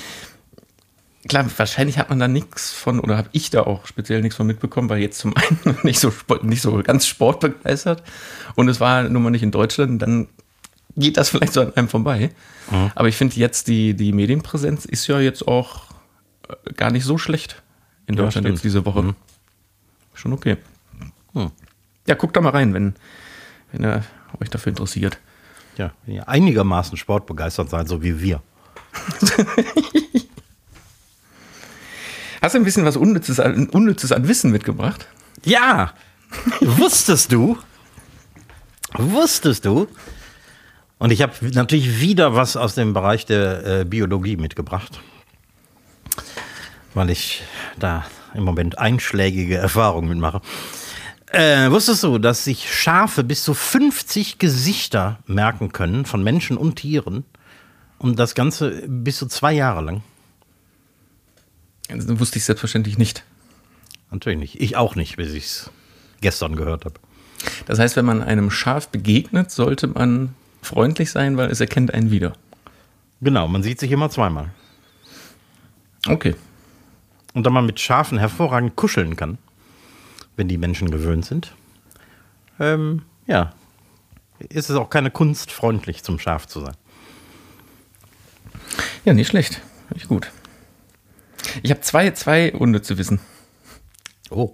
[1.27, 4.47] klar, wahrscheinlich hat man da nichts von, oder habe ich da auch speziell nichts von
[4.47, 5.33] mitbekommen, weil jetzt zum
[5.65, 8.03] einen nicht so, nicht so ganz sportbegeistert
[8.55, 10.27] und es war nun mal nicht in Deutschland, dann
[10.95, 12.31] geht das vielleicht so an einem vorbei.
[12.71, 12.91] Mhm.
[12.95, 15.87] Aber ich finde jetzt, die, die Medienpräsenz ist ja jetzt auch
[16.47, 17.61] äh, gar nicht so schlecht
[18.07, 19.01] in Deutschland ja, jetzt diese Woche.
[19.01, 19.15] Mhm.
[20.13, 20.57] Schon okay.
[21.33, 21.51] Mhm.
[22.07, 22.95] Ja, guckt da mal rein, wenn,
[23.71, 24.03] wenn ihr
[24.39, 25.17] euch dafür interessiert.
[25.77, 28.41] Ja, wenn ihr einigermaßen sportbegeistert seid, so wie wir.
[32.41, 35.07] Hast du ein bisschen was Unnützes, Unnützes an Wissen mitgebracht?
[35.43, 35.93] Ja!
[36.61, 37.57] Wusstest du?
[38.93, 39.87] Wusstest du?
[40.97, 44.99] Und ich habe natürlich wieder was aus dem Bereich der äh, Biologie mitgebracht,
[46.93, 47.43] weil ich
[47.79, 50.41] da im Moment einschlägige Erfahrungen mitmache.
[51.31, 56.75] Äh, wusstest du, dass sich Schafe bis zu 50 Gesichter merken können von Menschen und
[56.77, 57.25] Tieren
[58.05, 60.03] und das Ganze bis zu zwei Jahre lang?
[61.89, 63.23] Das wusste ich selbstverständlich nicht.
[64.11, 64.61] Natürlich nicht.
[64.61, 65.71] Ich auch nicht, bis ich es
[66.21, 66.99] gestern gehört habe.
[67.65, 72.11] Das heißt, wenn man einem Schaf begegnet, sollte man freundlich sein, weil es erkennt einen
[72.11, 72.33] wieder.
[73.21, 74.51] Genau, man sieht sich immer zweimal.
[76.07, 76.35] Okay.
[77.33, 79.39] Und da man mit Schafen hervorragend kuscheln kann,
[80.35, 81.53] wenn die Menschen gewöhnt sind,
[82.59, 83.53] ähm, ja,
[84.37, 86.75] ist es auch keine Kunst, freundlich zum Schaf zu sein.
[89.03, 89.61] Ja, nicht schlecht.
[89.93, 90.31] Nicht gut.
[91.63, 93.19] Ich habe zwei, zwei unnütze Wissen.
[94.29, 94.53] Oh.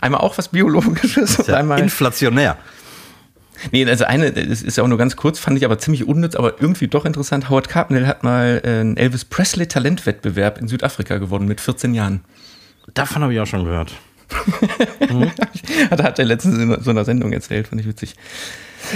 [0.00, 1.80] Einmal auch was Biologisches und ja einmal.
[1.80, 2.58] Inflationär.
[3.70, 6.34] Nee, also eine, das ist ja auch nur ganz kurz, fand ich aber ziemlich unnütz,
[6.34, 7.48] aber irgendwie doch interessant.
[7.48, 12.24] Howard Carpendale hat mal einen Elvis Presley Talentwettbewerb in Südafrika gewonnen mit 14 Jahren.
[12.94, 13.92] Davon habe ich auch schon gehört.
[15.00, 15.30] mhm.
[15.90, 18.16] hat, hat er letztens in so einer Sendung erzählt, fand ich witzig.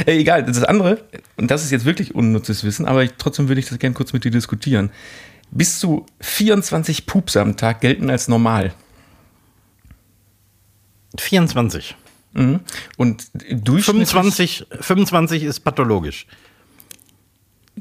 [0.06, 1.04] Äh, egal, das andere,
[1.36, 4.12] und das ist jetzt wirklich unnützes Wissen, aber ich, trotzdem würde ich das gerne kurz
[4.12, 4.90] mit dir diskutieren.
[5.50, 8.74] Bis zu 24 Pups am Tag gelten als normal.
[11.18, 11.96] 24.
[12.32, 12.60] Mhm.
[12.96, 16.26] Und durchschnittlich 25, 25 ist pathologisch.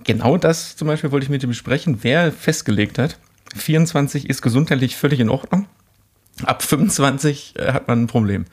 [0.04, 3.18] Genau das zum Beispiel wollte ich mit dir besprechen, wer festgelegt hat.
[3.56, 5.68] 24 ist gesundheitlich völlig in Ordnung.
[6.44, 8.46] Ab 25 äh, hat man ein Problem.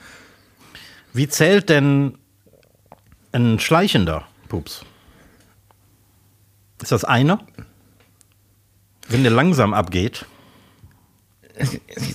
[1.13, 2.17] Wie zählt denn
[3.33, 4.85] ein schleichender Pups?
[6.83, 7.41] Ist das einer?
[9.09, 10.27] Wenn der langsam abgeht.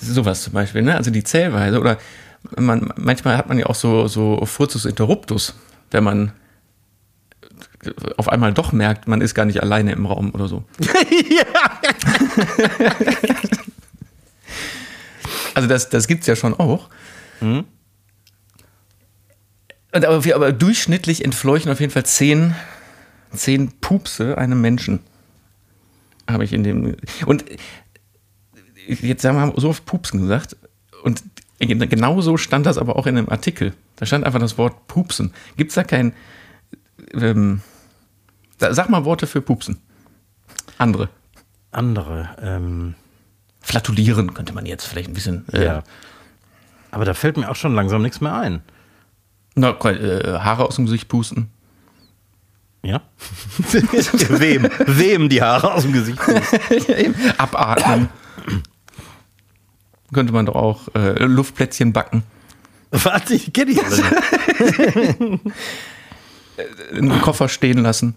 [0.01, 0.95] Sowas zum Beispiel, ne?
[0.95, 1.97] Also die Zählweise oder
[2.55, 5.53] man, manchmal hat man ja auch so, so Furzus interruptus,
[5.91, 6.31] wenn man
[8.17, 10.63] auf einmal doch merkt, man ist gar nicht alleine im Raum oder so.
[15.53, 16.89] also das, das gibt es ja schon auch.
[17.39, 17.65] Mhm.
[19.91, 22.55] Aber, aber, durchschnittlich entfleuchen auf jeden Fall zehn,
[23.33, 24.99] zehn Pupse einem Menschen
[26.29, 26.95] habe ich in dem.
[27.25, 27.45] Und
[28.87, 30.57] jetzt haben wir so oft Pupsen gesagt.
[31.03, 31.23] Und
[31.59, 33.73] genau so stand das aber auch in einem Artikel.
[33.95, 35.33] Da stand einfach das Wort Pupsen.
[35.55, 36.13] Gibt es da kein.
[37.13, 37.61] Ähm,
[38.59, 39.79] sag mal Worte für Pupsen.
[40.77, 41.09] Andere.
[41.71, 42.29] Andere.
[42.41, 42.95] Ähm,
[43.61, 45.47] Flatulieren könnte man jetzt vielleicht ein bisschen.
[45.53, 45.83] Äh, ja.
[46.91, 48.61] Aber da fällt mir auch schon langsam nichts mehr ein.
[49.57, 51.49] Na, äh, Haare aus dem Gesicht pusten.
[52.83, 53.01] Ja?
[54.29, 54.69] wem?
[54.85, 56.19] Wem die Haare aus dem Gesicht?
[57.39, 58.09] Abatmen.
[60.13, 62.21] Könnte man doch auch äh, Luftplätzchen backen.
[62.91, 65.39] Warte, ich kenne ich alle.
[66.93, 68.13] Einen Koffer stehen lassen.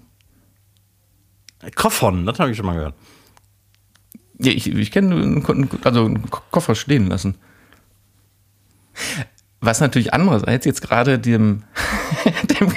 [1.74, 2.94] Koffern, das habe ich schon mal gehört.
[4.38, 7.36] Ja, ich, ich kenne einen, also einen Koffer stehen lassen.
[9.62, 11.64] Was natürlich andererseits jetzt gerade dem,
[12.60, 12.72] dem,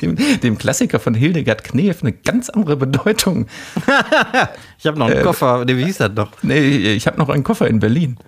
[0.00, 3.46] dem, dem, Klassiker von Hildegard Knef eine ganz andere Bedeutung.
[4.78, 6.32] ich habe noch einen äh, Koffer, nee, wie hieß das noch?
[6.42, 8.18] Nee, ich habe noch einen Koffer in Berlin.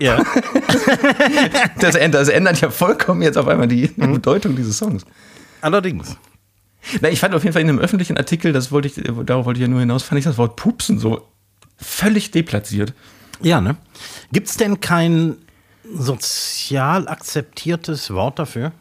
[0.00, 0.20] Ja.
[1.78, 4.14] das, das, ändert ja vollkommen jetzt auf einmal die, die mhm.
[4.14, 5.04] Bedeutung dieses Songs.
[5.60, 6.16] Allerdings.
[7.00, 8.94] Na, ich fand auf jeden Fall in einem öffentlichen Artikel, das wollte ich,
[9.26, 11.28] darauf wollte ich ja nur hinaus, fand ich das Wort Pupsen so
[11.76, 12.94] völlig deplatziert.
[13.42, 13.76] Ja, ne?
[14.32, 15.36] Gibt es denn kein
[15.92, 18.72] sozial akzeptiertes Wort dafür?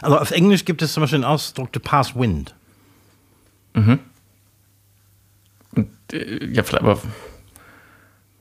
[0.00, 2.54] Also auf Englisch gibt es zum Beispiel den Ausdruck to pass wind.
[3.74, 3.98] Mhm.
[5.74, 7.00] Und, äh, ja, vielleicht, aber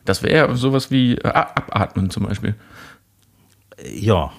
[0.06, 2.56] das wäre sowas wie äh, abatmen zum Beispiel.
[3.86, 4.32] Ja.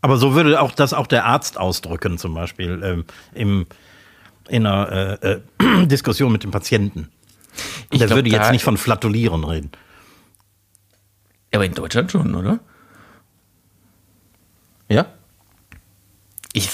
[0.00, 3.66] Aber so würde auch das auch der Arzt ausdrücken, zum Beispiel ähm, im,
[4.48, 7.10] in einer äh, äh, Diskussion mit dem Patienten.
[7.90, 9.70] Ich der glaub, würde jetzt nicht von Flatulieren reden.
[11.54, 12.58] Aber in Deutschland schon, oder?
[14.88, 15.06] Ja?
[16.52, 16.68] Ich,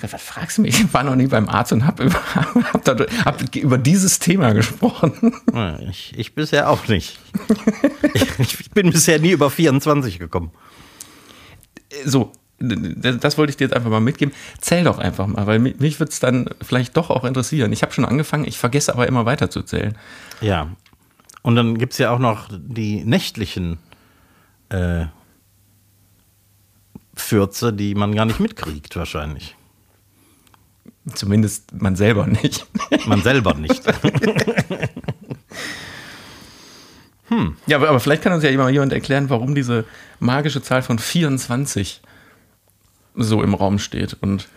[0.00, 0.80] was fragst du mich?
[0.80, 2.88] Ich war noch nie beim Arzt und habe über, hab
[3.24, 5.34] hab über dieses Thema gesprochen.
[5.88, 7.18] Ich, ich bisher auch nicht.
[8.14, 10.52] ich, ich bin bisher nie über 24 gekommen.
[12.04, 14.34] So, das wollte ich dir jetzt einfach mal mitgeben.
[14.60, 17.72] Zähl doch einfach mal, weil mich wird es dann vielleicht doch auch interessieren.
[17.72, 19.98] Ich habe schon angefangen, ich vergesse aber immer weiter zu zählen.
[20.40, 20.68] Ja.
[21.42, 23.78] Und dann gibt es ja auch noch die nächtlichen
[24.68, 25.06] äh,
[27.14, 29.56] Fürze, die man gar nicht mitkriegt, wahrscheinlich.
[31.14, 32.66] Zumindest man selber nicht.
[33.06, 33.82] Man selber nicht.
[37.28, 37.56] hm.
[37.66, 39.84] Ja, aber, aber vielleicht kann uns ja jemand erklären, warum diese
[40.18, 42.02] magische Zahl von 24
[43.14, 44.16] so im Raum steht.
[44.20, 44.48] Und,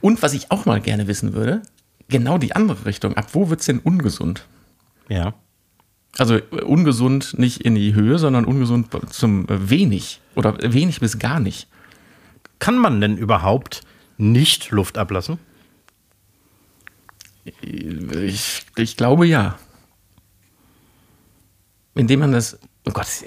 [0.00, 1.62] und was ich auch mal gerne wissen würde,
[2.08, 3.16] genau die andere Richtung.
[3.16, 4.46] Ab wo wird es denn ungesund?
[5.08, 5.34] Ja.
[6.16, 11.66] Also ungesund nicht in die Höhe, sondern ungesund zum wenig oder wenig bis gar nicht.
[12.60, 13.82] Kann man denn überhaupt
[14.16, 15.38] nicht Luft ablassen?
[17.60, 19.58] Ich, ich glaube ja.
[21.94, 22.58] Indem man das.
[22.86, 23.06] Oh Gott.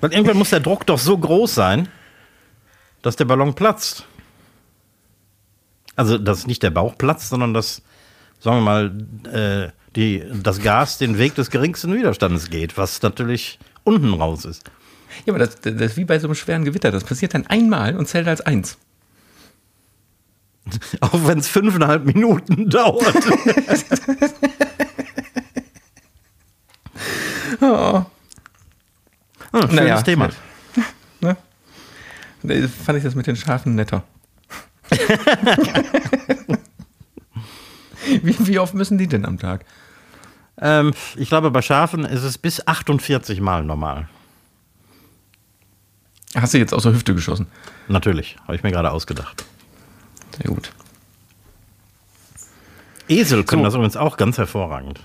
[0.00, 1.88] Weil irgendwann muss der Druck doch so groß sein,
[3.02, 4.04] dass der Ballon platzt.
[5.96, 7.82] Also, dass nicht der Bauch platzt, sondern dass,
[8.40, 8.92] sagen wir mal,
[9.32, 14.70] äh, die, das Gas den Weg des geringsten Widerstandes geht, was natürlich unten raus ist.
[15.24, 16.90] Ja, aber das, das ist wie bei so einem schweren Gewitter.
[16.90, 18.78] Das passiert dann einmal und zählt als eins.
[21.00, 23.14] Auch wenn es fünfeinhalb Minuten dauert.
[27.60, 28.04] oh.
[29.50, 30.02] Ah, schönes naja.
[30.02, 30.28] Thema.
[31.20, 31.36] Ne?
[32.84, 34.04] Fand ich das mit den Schafen netter.
[38.22, 39.64] wie, wie, oft müssen die denn am Tag?
[40.60, 44.08] Ähm, ich glaube, bei Schafen ist es bis 48 Mal normal.
[46.34, 47.46] Hast du jetzt aus der Hüfte geschossen?
[47.88, 49.44] Natürlich, habe ich mir gerade ausgedacht.
[50.36, 50.72] Sehr gut.
[53.08, 53.66] Esel können so.
[53.66, 55.00] das übrigens auch ganz hervorragend.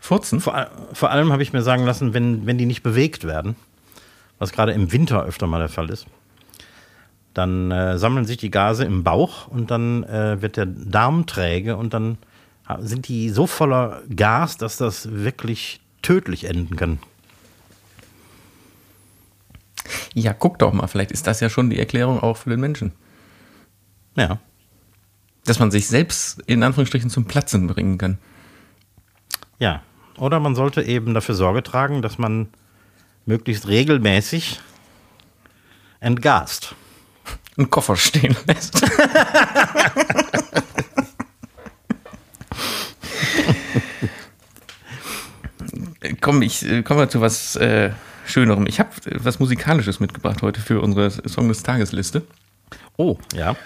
[0.00, 0.40] Furzen?
[0.40, 3.56] Vor, vor allem habe ich mir sagen lassen, wenn, wenn die nicht bewegt werden,
[4.38, 6.06] was gerade im Winter öfter mal der Fall ist,
[7.34, 11.76] dann äh, sammeln sich die Gase im Bauch und dann äh, wird der Darm träge
[11.76, 12.18] und dann
[12.80, 16.98] sind die so voller Gas, dass das wirklich tödlich enden kann.
[20.14, 22.92] Ja, guck doch mal, vielleicht ist das ja schon die Erklärung auch für den Menschen.
[24.16, 24.38] Ja.
[25.44, 28.18] Dass man sich selbst in Anführungsstrichen zum Platzen bringen kann.
[29.58, 29.82] Ja.
[30.18, 32.48] Oder man sollte eben dafür Sorge tragen, dass man
[33.24, 34.60] möglichst regelmäßig
[36.00, 36.74] entgast.
[37.56, 38.82] Einen Koffer stehen lässt.
[46.28, 47.90] Komm, ich äh, komme mal zu was äh,
[48.26, 48.66] Schönerem.
[48.66, 52.20] Ich habe was Musikalisches mitgebracht heute für unsere Song des Tagesliste.
[52.98, 53.56] Oh, ja.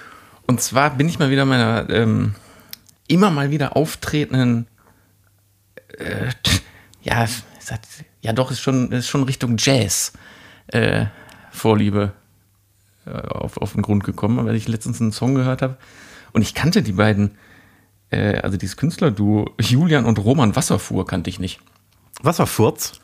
[0.47, 2.37] Und zwar bin ich mal wieder meiner ähm,
[3.09, 4.69] immer mal wieder auftretenden,
[5.99, 6.31] äh,
[7.03, 7.81] ja, hat,
[8.21, 10.13] ja doch, ist schon, ist schon Richtung Jazz
[10.69, 11.07] äh,
[11.51, 12.13] Vorliebe
[13.07, 15.79] äh, auf, auf den Grund gekommen, weil ich letztens einen Song gehört habe.
[16.33, 17.37] Und ich kannte die beiden,
[18.11, 21.59] äh, also dieses Künstlerduo Julian und Roman Wasserfuhr kannte ich nicht.
[22.21, 23.01] Wasserfurz?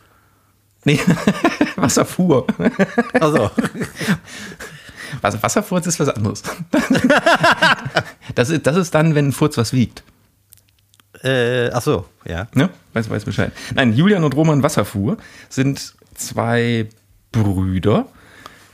[0.85, 1.01] Nee,
[1.77, 2.47] Wasserfuhr.
[3.21, 3.51] Also.
[5.23, 6.43] Was, Wasserfurz ist was anderes.
[8.35, 10.05] das, ist, das ist dann, wenn ein Furz was wiegt.
[11.23, 12.47] Äh, ach so, ja.
[12.55, 12.69] Ne?
[12.93, 13.53] Weiß, weiß Bescheid.
[13.75, 15.17] Nein, Julian und Roman Wasserfuhr
[15.49, 16.89] sind zwei
[17.33, 18.07] Brüder,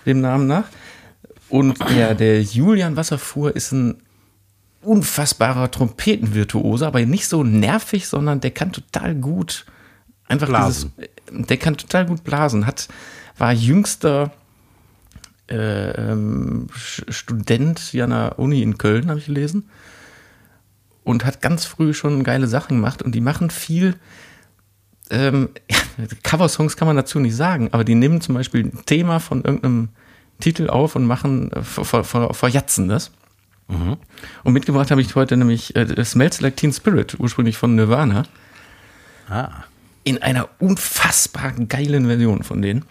[0.07, 0.65] dem Namen nach.
[1.49, 4.03] Und der, der Julian Wasserfuhr ist ein
[4.83, 9.65] unfassbarer Trompetenvirtuose, aber nicht so nervig, sondern der kann total gut
[10.35, 10.93] einfach Blasen.
[10.97, 12.67] Dieses, der kann total gut blasen.
[12.67, 12.89] Hat,
[13.39, 14.33] war jüngster
[15.51, 19.69] äh, ähm, Student hier an der Uni in Köln, habe ich gelesen.
[21.03, 23.97] Und hat ganz früh schon geile Sachen gemacht und die machen viel.
[25.11, 25.79] Ähm, ja,
[26.23, 29.91] Coversongs kann man dazu nicht sagen, aber die nehmen zum Beispiel ein Thema von irgendeinem
[30.41, 33.11] Titel auf und machen, äh, ver, ver, verjatzen das.
[33.69, 33.97] Mhm.
[34.45, 38.25] Und mitgebracht habe ich heute nämlich äh, Smells Like Teen Spirit, ursprünglich von Nirvana.
[39.29, 39.65] Ah.
[40.05, 42.85] In einer unfassbar geilen Version von denen.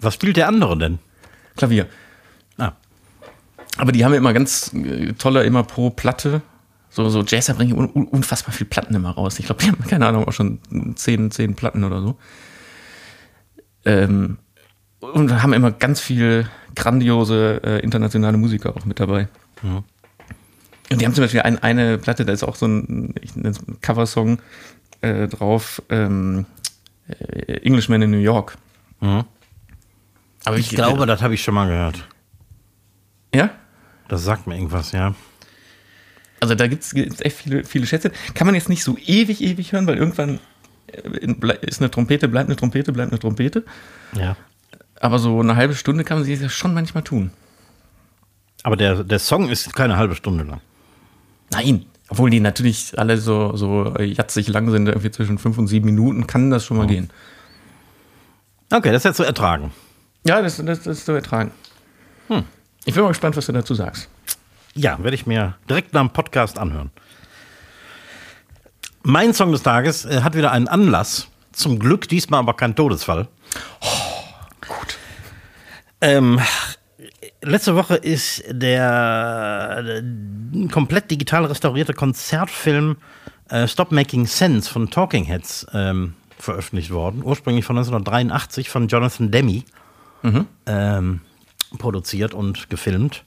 [0.00, 0.98] Was spielt der andere denn?
[1.56, 1.86] Klavier.
[2.58, 2.72] Ah.
[3.76, 6.42] Aber die haben ja immer ganz äh, tolle, immer pro Platte.
[6.90, 9.38] So, so Jazzer bringen un unfassbar viele Platten immer raus.
[9.38, 10.60] Ich glaube, die haben, keine Ahnung, auch schon
[10.94, 12.16] zehn, zehn Platten oder so.
[13.84, 14.38] Ähm,
[15.00, 19.28] und haben immer ganz viel grandiose äh, internationale Musiker auch mit dabei.
[19.62, 19.84] Mhm.
[20.90, 24.38] Und die haben zum Beispiel ein, eine Platte, da ist auch so ein, ein Coversong
[25.04, 26.46] äh, drauf, ähm,
[27.08, 28.56] äh, Englishman in New York.
[29.00, 29.24] Mhm.
[30.44, 32.06] Aber ich, ich glaube, das habe ich schon mal gehört.
[33.34, 33.50] Ja?
[34.08, 35.14] Das sagt mir irgendwas, ja.
[36.40, 38.12] Also da gibt es echt viele, viele Schätze.
[38.34, 40.40] Kann man jetzt nicht so ewig, ewig hören, weil irgendwann
[40.88, 43.64] äh, ist eine Trompete, bleibt eine Trompete, bleibt eine Trompete.
[44.14, 44.36] Ja.
[45.00, 47.30] Aber so eine halbe Stunde kann man sich das schon manchmal tun.
[48.62, 50.60] Aber der, der Song ist keine halbe Stunde lang.
[51.50, 51.86] Nein.
[52.08, 56.26] Obwohl die natürlich alle so, so jatzig lang sind, irgendwie zwischen fünf und sieben Minuten,
[56.26, 56.88] kann das schon mal oh.
[56.88, 57.10] gehen.
[58.70, 59.72] Okay, das ist jetzt zu ertragen.
[60.26, 61.50] Ja, das, das, das ist zu ertragen.
[62.28, 62.44] Hm.
[62.84, 64.08] Ich bin mal gespannt, was du dazu sagst.
[64.74, 66.90] Ja, werde ich mir direkt nach dem Podcast anhören.
[69.02, 71.28] Mein Song des Tages äh, hat wieder einen Anlass.
[71.52, 73.28] Zum Glück diesmal aber kein Todesfall.
[73.80, 74.98] Oh, gut.
[76.00, 76.40] Ähm,
[77.44, 80.02] letzte Woche ist der,
[80.70, 82.96] komplett digital restaurierte Konzertfilm
[83.48, 87.22] äh, Stop Making Sense von Talking Heads ähm, veröffentlicht worden.
[87.24, 89.62] Ursprünglich von 1983 von Jonathan Demme
[90.22, 90.46] mhm.
[90.66, 91.20] ähm,
[91.78, 93.24] produziert und gefilmt.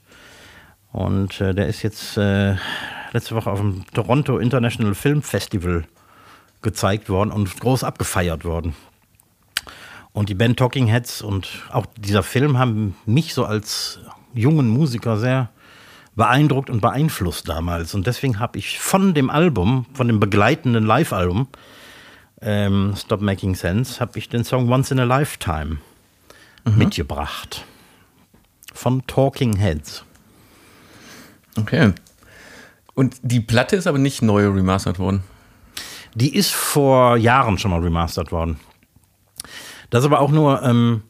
[0.92, 2.56] Und äh, der ist jetzt äh,
[3.12, 5.84] letzte Woche auf dem Toronto International Film Festival
[6.62, 8.74] gezeigt worden und groß abgefeiert worden.
[10.12, 14.00] Und die Band Talking Heads und auch dieser Film haben mich so als
[14.34, 15.50] jungen Musiker sehr
[16.16, 17.94] beeindruckt und beeinflusst damals.
[17.94, 21.46] Und deswegen habe ich von dem Album, von dem begleitenden Live-Album,
[22.40, 25.78] ähm, Stop Making Sense, habe ich den Song Once in a Lifetime
[26.64, 26.78] mhm.
[26.78, 27.64] mitgebracht.
[28.74, 30.04] Von Talking Heads.
[31.56, 31.92] Okay.
[32.94, 35.22] Und die Platte ist aber nicht neu remastert worden.
[36.14, 38.58] Die ist vor Jahren schon mal remastert worden.
[39.90, 41.02] Das ist aber auch nur ähm,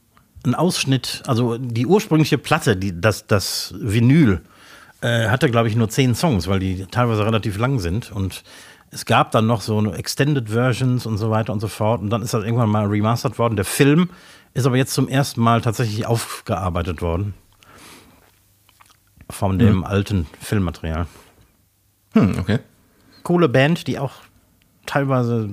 [0.45, 4.41] ein Ausschnitt, also die ursprüngliche Platte, die, das, das Vinyl,
[5.01, 8.13] äh, hatte, glaube ich, nur zehn Songs, weil die teilweise relativ lang sind.
[8.13, 8.43] Und
[8.91, 12.01] es gab dann noch so Extended Versions und so weiter und so fort.
[12.01, 13.57] Und dann ist das irgendwann mal remastert worden.
[13.57, 14.11] Der Film
[14.55, 17.35] ist aber jetzt zum ersten Mal tatsächlich aufgearbeitet worden.
[19.31, 19.85] Von dem hm.
[19.85, 21.07] alten Filmmaterial.
[22.15, 22.61] Hm, okay.
[23.23, 24.15] Coole Band, die auch
[24.89, 25.49] teilweise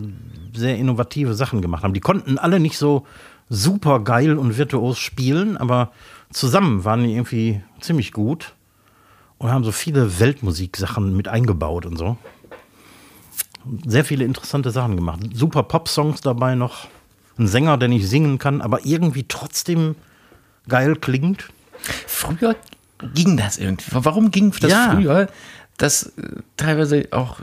[0.54, 1.94] sehr innovative Sachen gemacht haben.
[1.94, 3.06] Die konnten alle nicht so
[3.50, 5.92] super geil und virtuos spielen, aber
[6.32, 8.54] zusammen waren die irgendwie ziemlich gut
[9.38, 12.18] und haben so viele Weltmusiksachen mit eingebaut und so.
[13.86, 15.20] Sehr viele interessante Sachen gemacht.
[15.34, 16.88] Super Pop-Songs dabei noch.
[17.38, 19.96] Ein Sänger, der nicht singen kann, aber irgendwie trotzdem
[20.70, 21.50] geil klingt.
[22.08, 22.56] Früher
[23.14, 23.92] ging das irgendwie.
[23.92, 24.92] Warum ging das ja.
[24.92, 25.28] früher?
[25.78, 27.40] Dass äh, teilweise auch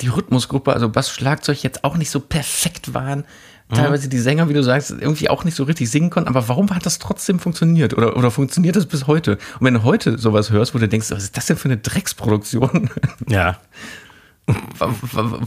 [0.00, 3.24] die Rhythmusgruppe, also Bass, Schlagzeug jetzt auch nicht so perfekt waren.
[3.70, 3.74] Mhm.
[3.74, 6.28] Teilweise die Sänger, wie du sagst, irgendwie auch nicht so richtig singen konnten.
[6.28, 7.94] Aber warum hat das trotzdem funktioniert?
[7.94, 9.32] Oder, oder funktioniert das bis heute?
[9.58, 11.78] Und wenn du heute sowas hörst, wo du denkst, was ist das denn für eine
[11.78, 12.90] Drecksproduktion?
[13.28, 13.58] Ja.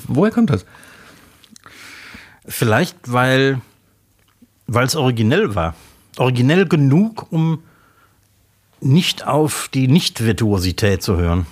[0.08, 0.66] Woher kommt das?
[2.48, 3.62] Vielleicht, weil
[4.68, 5.76] es originell war.
[6.18, 7.64] Originell genug, um
[8.80, 11.46] nicht auf die Nicht-Virtuosität zu hören.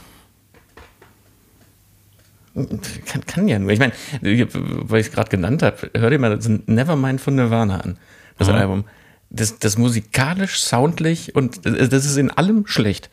[2.54, 3.72] Kann, kann ja nur.
[3.72, 7.80] Ich meine, weil ich es gerade genannt habe, hör dir mal das Nevermind von Nirvana
[7.80, 7.98] an,
[8.38, 8.54] das mhm.
[8.54, 8.84] Album.
[9.32, 13.10] Das, das musikalisch, soundlich und das ist in allem schlecht.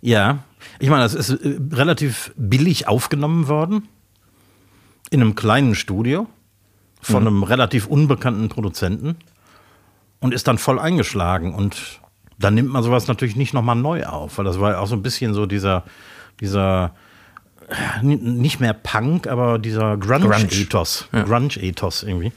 [0.00, 0.42] Ja,
[0.80, 3.86] ich meine, das ist äh, relativ billig aufgenommen worden.
[5.10, 6.26] In einem kleinen Studio
[7.00, 7.28] von mhm.
[7.28, 9.16] einem relativ unbekannten Produzenten
[10.18, 11.54] und ist dann voll eingeschlagen.
[11.54, 12.00] Und
[12.38, 14.96] dann nimmt man sowas natürlich nicht nochmal neu auf, weil das war ja auch so
[14.96, 15.84] ein bisschen so dieser,
[16.40, 17.09] dieser äh,
[18.02, 21.08] nicht mehr Punk, aber dieser Grunge-Ethos.
[21.10, 21.22] Grunge.
[21.22, 21.28] Ja.
[21.28, 22.32] Grunge-Ethos irgendwie.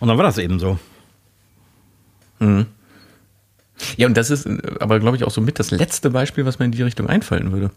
[0.00, 0.78] Und dann war das eben so.
[3.96, 6.58] Ja, und das ist äh, aber, glaube ich, auch so mit das letzte Beispiel, was
[6.58, 7.70] mir in die Richtung einfallen würde.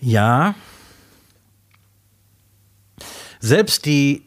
[0.00, 0.54] Ja.
[3.40, 4.22] Selbst die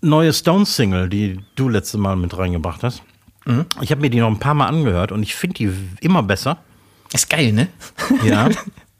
[0.00, 3.02] neue Stones-Single, die du letzte Mal mit reingebracht hast,
[3.80, 6.58] ich habe mir die noch ein paar Mal angehört und ich finde die immer besser.
[7.12, 7.68] Ist geil, ne?
[8.24, 8.48] Ja.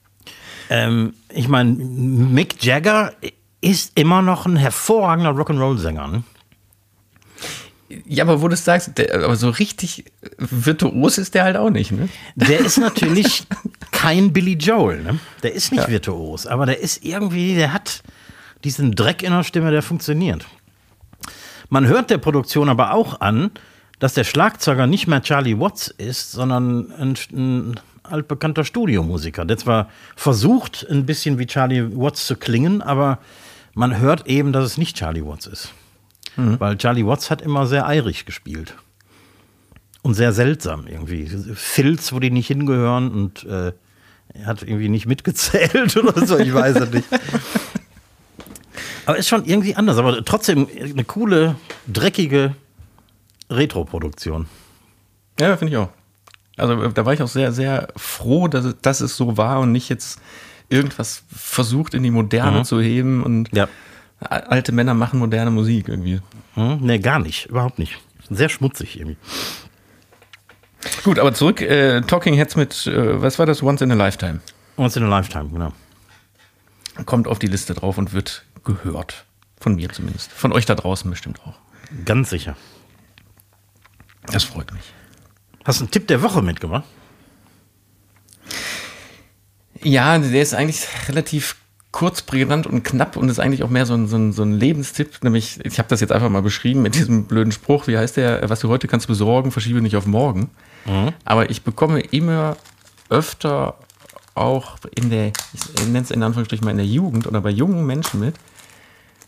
[0.71, 3.13] ähm, ich meine, Mick Jagger
[3.61, 6.09] ist immer noch ein hervorragender Rock'n'Roll-Sänger.
[6.09, 6.23] Ne?
[8.05, 10.05] Ja, aber wo du es sagst, der, aber so richtig
[10.39, 12.09] virtuos ist der halt auch nicht, ne?
[12.35, 13.47] Der ist natürlich
[13.93, 15.19] kein Billy Joel, ne?
[15.43, 18.03] Der ist nicht virtuos, aber der ist irgendwie, der hat
[18.65, 20.47] diesen Dreck in der Stimme, der funktioniert.
[21.69, 23.51] Man hört der Produktion aber auch an,
[23.99, 27.81] dass der Schlagzeuger nicht mehr Charlie Watts ist, sondern ein, ein
[28.13, 33.19] altbekannter Studiomusiker, der zwar versucht, ein bisschen wie Charlie Watts zu klingen, aber
[33.75, 35.73] man hört eben, dass es nicht Charlie Watts ist.
[36.37, 38.75] Weil Charlie Watts hat immer sehr eirig gespielt.
[40.03, 41.27] Und sehr seltsam irgendwie.
[41.55, 43.73] Filz, wo die nicht hingehören und äh,
[44.35, 47.09] er hat irgendwie nicht mitgezählt oder so, ich weiß es nicht.
[49.07, 52.55] Aber ist schon irgendwie anders, aber trotzdem eine coole, dreckige
[53.51, 54.47] Retro-Produktion.
[55.39, 55.89] Ja, finde ich auch.
[56.57, 59.73] Also da war ich auch sehr, sehr froh, dass es, dass es so war und
[59.73, 60.19] nicht jetzt
[60.69, 62.65] irgendwas versucht in die Moderne Mhm.
[62.65, 63.69] zu heben und Ja.
[64.21, 66.21] alte Männer machen moderne Musik irgendwie.
[66.55, 66.79] Hm?
[66.81, 67.99] Nee, gar nicht, überhaupt nicht.
[68.31, 69.17] Sehr schmutzig irgendwie.
[71.05, 74.41] Gut, aber zurück, äh, Talking Heads mit, äh, was war das, Once in a Lifetime?
[74.77, 75.73] Once in a Lifetime, genau.
[77.05, 79.25] Kommt auf die Liste drauf und wird gehört.
[79.61, 80.33] Von mir zumindest.
[80.33, 81.55] Von euch da draußen bestimmt auch.
[82.05, 82.57] Ganz sicher.
[84.33, 84.83] Das freut mich.
[85.67, 86.85] Hast du einen Tipp der Woche mitgebracht?
[89.83, 91.57] Ja, der ist eigentlich relativ
[91.91, 94.53] kurz, prägnant und knapp und ist eigentlich auch mehr so ein, so ein, so ein
[94.53, 95.25] Lebenstipp.
[95.25, 98.49] Nämlich, ich habe das jetzt einfach mal beschrieben mit diesem blöden Spruch, wie heißt der,
[98.49, 100.51] was du heute kannst besorgen, verschiebe nicht auf morgen.
[101.25, 102.57] Aber ich bekomme immer
[103.09, 103.77] öfter
[104.37, 107.87] auch in der, ich nenne es in Anführungsstrichen mal in der Jugend oder bei jungen
[107.87, 108.37] Menschen mit,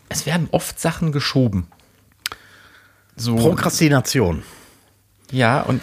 [0.07, 1.67] es werden oft Sachen geschoben.
[3.17, 4.43] So, Prokrastination.
[5.31, 5.81] Ja, und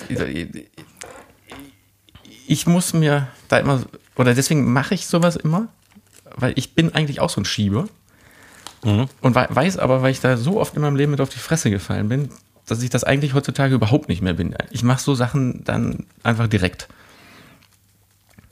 [2.47, 3.83] ich muss mir da immer,
[4.17, 5.69] oder deswegen mache ich sowas immer,
[6.37, 7.89] weil ich bin eigentlich auch so ein Schieber.
[8.83, 11.39] Und wei- weiß aber, weil ich da so oft in meinem Leben mit auf die
[11.41, 12.29] Fresse gefallen bin,
[12.67, 14.55] dass ich das eigentlich heutzutage überhaupt nicht mehr bin.
[14.71, 16.87] Ich mache so Sachen dann einfach direkt.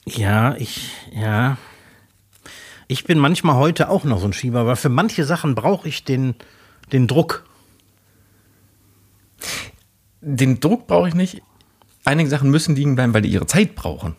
[0.07, 1.57] Ja, ich, ja.
[2.89, 6.05] Ich bin manchmal heute auch noch so ein Schieber, weil für manche Sachen brauche ich
[6.05, 6.35] den,
[6.93, 7.45] den Druck.
[10.27, 11.43] Den Druck brauche ich nicht.
[12.05, 14.17] Einige Sachen müssen liegen bleiben, weil die ihre Zeit brauchen.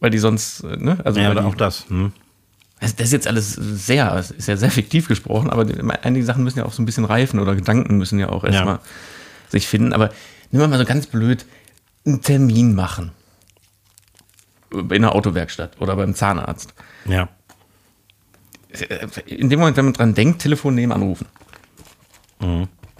[0.00, 0.98] Weil die sonst, äh, ne?
[1.04, 1.88] Also Ja, die, auch das.
[1.88, 2.12] Hm.
[2.80, 5.66] Also das ist jetzt alles sehr, ist ja sehr fiktiv gesprochen, aber
[6.02, 8.80] einige Sachen müssen ja auch so ein bisschen reifen oder Gedanken müssen ja auch erstmal
[9.48, 9.92] sich finden.
[9.92, 10.10] Aber
[10.50, 11.46] nehmen wir mal so ganz blöd,
[12.04, 13.12] einen Termin machen.
[14.70, 16.74] In einer Autowerkstatt oder beim Zahnarzt.
[17.06, 17.28] Ja.
[19.26, 21.26] In dem Moment, wenn man dran denkt, Telefon nehmen, anrufen.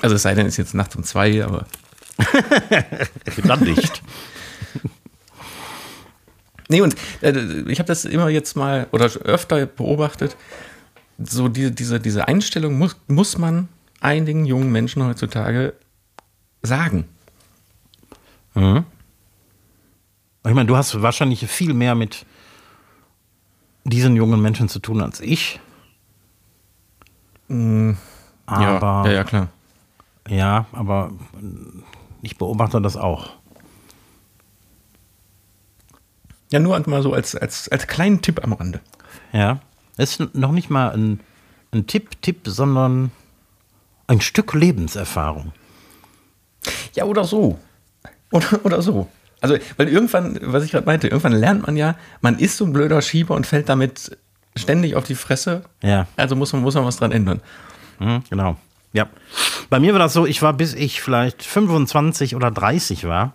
[0.01, 1.67] Also es sei denn, es ist jetzt nachts um zwei, aber
[3.45, 4.03] Dann nicht.
[6.69, 10.37] Nee, und äh, ich habe das immer jetzt mal oder öfter beobachtet.
[11.19, 13.69] So diese, diese, diese Einstellung muss, muss man
[14.01, 15.75] einigen jungen Menschen heutzutage
[16.63, 17.05] sagen.
[18.57, 18.63] Ich
[20.43, 22.25] meine, du hast wahrscheinlich viel mehr mit
[23.85, 25.61] diesen jungen Menschen zu tun als ich.
[27.49, 27.75] Aber,
[28.47, 29.49] ja, ja, ja, klar.
[30.29, 31.13] ja, aber
[32.25, 33.31] ich beobachte das auch.
[36.51, 38.81] Ja, nur mal so als, als, als kleinen Tipp am Rande.
[39.33, 39.61] Ja.
[39.97, 41.21] Es ist noch nicht mal ein,
[41.73, 43.11] ein Tipp, Tipp, sondern
[44.07, 45.53] ein Stück Lebenserfahrung.
[46.95, 47.59] Ja, oder so.
[48.31, 49.09] Oder, oder so.
[49.41, 52.73] Also, weil irgendwann, was ich gerade meinte, irgendwann lernt man ja, man ist so ein
[52.73, 54.17] blöder Schieber und fällt damit
[54.57, 55.65] ständig auf die Fresse.
[55.83, 56.07] Ja.
[56.17, 57.41] Also muss man, muss man was dran ändern.
[57.99, 58.57] Mhm, genau.
[58.95, 59.11] Ja.
[59.69, 63.35] Bei mir war das so, ich war bis ich vielleicht 25 oder 30 war,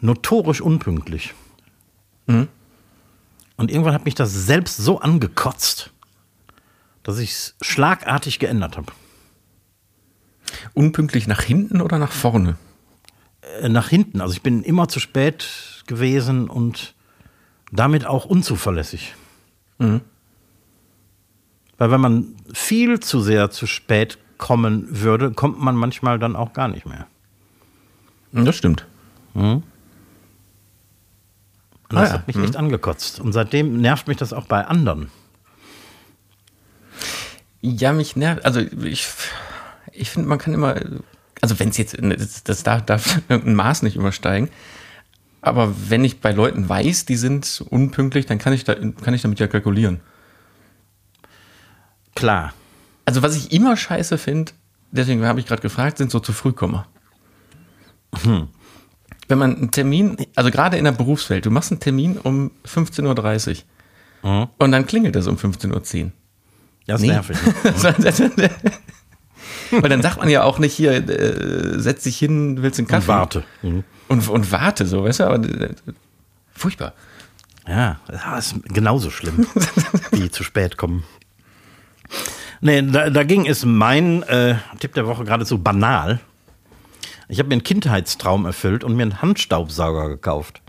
[0.00, 1.34] notorisch unpünktlich.
[3.56, 5.90] Und irgendwann hat mich das selbst so angekotzt,
[7.02, 8.92] dass ich es schlagartig geändert habe.
[10.74, 12.56] Unpünktlich nach hinten oder nach vorne?
[13.60, 14.20] Äh, Nach hinten.
[14.20, 16.94] Also ich bin immer zu spät gewesen und
[17.72, 19.14] damit auch unzuverlässig.
[19.78, 20.00] Weil
[21.90, 26.68] wenn man viel zu sehr zu spät kommen würde, kommt man manchmal dann auch gar
[26.68, 27.06] nicht mehr.
[28.32, 28.86] Das stimmt.
[29.34, 29.62] Und
[31.88, 33.20] das Ah ja, hat mich echt angekotzt.
[33.20, 35.10] Und seitdem nervt mich das auch bei anderen.
[37.60, 38.44] Ja, mich nervt.
[38.44, 39.06] Also ich,
[39.92, 40.76] ich finde, man kann immer,
[41.40, 44.50] also wenn es jetzt, das, das darf, darf irgendein Maß nicht übersteigen.
[45.40, 49.22] Aber wenn ich bei Leuten weiß, die sind unpünktlich, dann kann ich, da, kann ich
[49.22, 50.00] damit ja kalkulieren.
[52.16, 52.52] Klar.
[53.06, 54.52] Also was ich immer scheiße finde,
[54.90, 56.86] deswegen habe ich gerade gefragt, sind so zu Frühkommer.
[59.28, 63.62] Wenn man einen Termin, also gerade in der Berufswelt, du machst einen Termin um 15.30
[64.22, 66.12] Uhr und dann klingelt das um 15.10 Uhr.
[66.86, 67.08] Ja, das Nee.
[67.08, 67.36] nervig.
[68.36, 68.50] Ne?
[69.82, 72.90] Weil dann sagt man ja auch nicht hier, äh, setz dich hin, willst einen Und
[72.92, 73.08] Kaffee.
[73.08, 73.44] warte.
[73.62, 73.82] Mhm.
[74.08, 75.74] Und, und warte, so, weißt du, aber äh,
[76.52, 76.92] furchtbar.
[77.66, 79.46] Ja, das ist genauso schlimm,
[80.12, 81.02] wie zu spät kommen.
[82.60, 86.20] Nee, da, dagegen ist mein äh, Tipp der Woche geradezu banal.
[87.28, 90.62] Ich habe mir einen Kindheitstraum erfüllt und mir einen Handstaubsauger gekauft.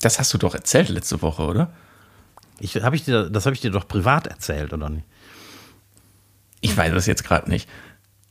[0.00, 1.72] Das hast du doch erzählt letzte Woche, oder?
[2.60, 5.04] Ich, hab ich dir, das habe ich dir doch privat erzählt, oder nicht?
[6.60, 7.68] Ich weiß das jetzt gerade nicht.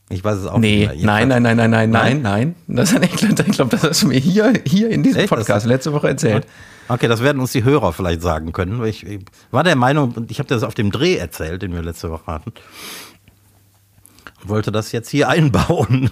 [0.08, 1.04] Ich weiß es auch Nee, nicht.
[1.04, 2.54] nein, nein, nein, nein, nein, nein, Nein?
[2.66, 2.76] nein.
[2.76, 3.10] Das, ich
[3.52, 5.28] glaube, das hast du mir hier, hier in diesem Echt?
[5.30, 6.46] Podcast letzte Woche erzählt.
[6.88, 8.84] Okay, das werden uns die Hörer vielleicht sagen können.
[8.84, 12.10] Ich, ich war der Meinung, ich habe das auf dem Dreh erzählt, den wir letzte
[12.10, 12.52] Woche hatten.
[14.44, 16.10] Wollte das jetzt hier einbauen.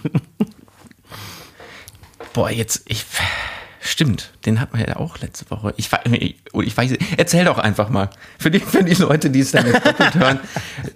[2.33, 3.05] Boah, jetzt, ich.
[3.87, 5.75] Stimmt, den hatten wir ja auch letzte Woche.
[5.77, 8.09] Ich, ich, ich weiß, erzähl doch einfach mal.
[8.39, 10.41] Für die, für die Leute, die es dann jetzt doppelt hören,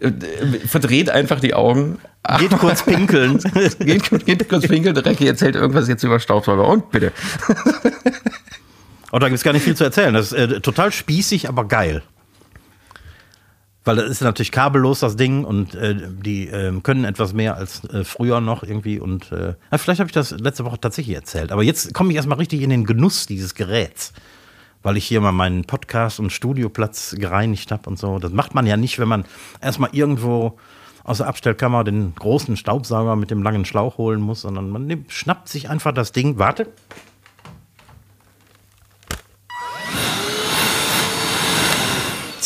[0.01, 0.11] äh,
[0.67, 1.99] verdreht einfach die Augen.
[2.39, 3.39] Geht kurz pinkeln.
[3.79, 6.67] geht, geht kurz pinkeln, Recke erzählt irgendwas jetzt über Staubsauger.
[6.67, 7.13] Und bitte.
[9.11, 10.13] Oh, da gibt es gar nicht viel zu erzählen.
[10.13, 12.03] Das ist äh, total spießig, aber geil.
[13.85, 17.85] Weil das ist natürlich kabellos, das Ding, und äh, die ähm, können etwas mehr als
[17.85, 19.01] äh, früher noch irgendwie.
[19.01, 21.53] Und äh, vielleicht habe ich das letzte Woche tatsächlich erzählt.
[21.53, 24.13] Aber jetzt komme ich erstmal richtig in den Genuss dieses Geräts.
[24.83, 28.19] Weil ich hier mal meinen Podcast und Studioplatz gereinigt habe und so.
[28.19, 29.25] Das macht man ja nicht, wenn man
[29.63, 30.59] erstmal irgendwo
[31.03, 35.13] aus der Abstellkammer den großen Staubsauger mit dem langen Schlauch holen muss, sondern man nimmt,
[35.13, 36.39] schnappt sich einfach das Ding.
[36.39, 36.69] Warte.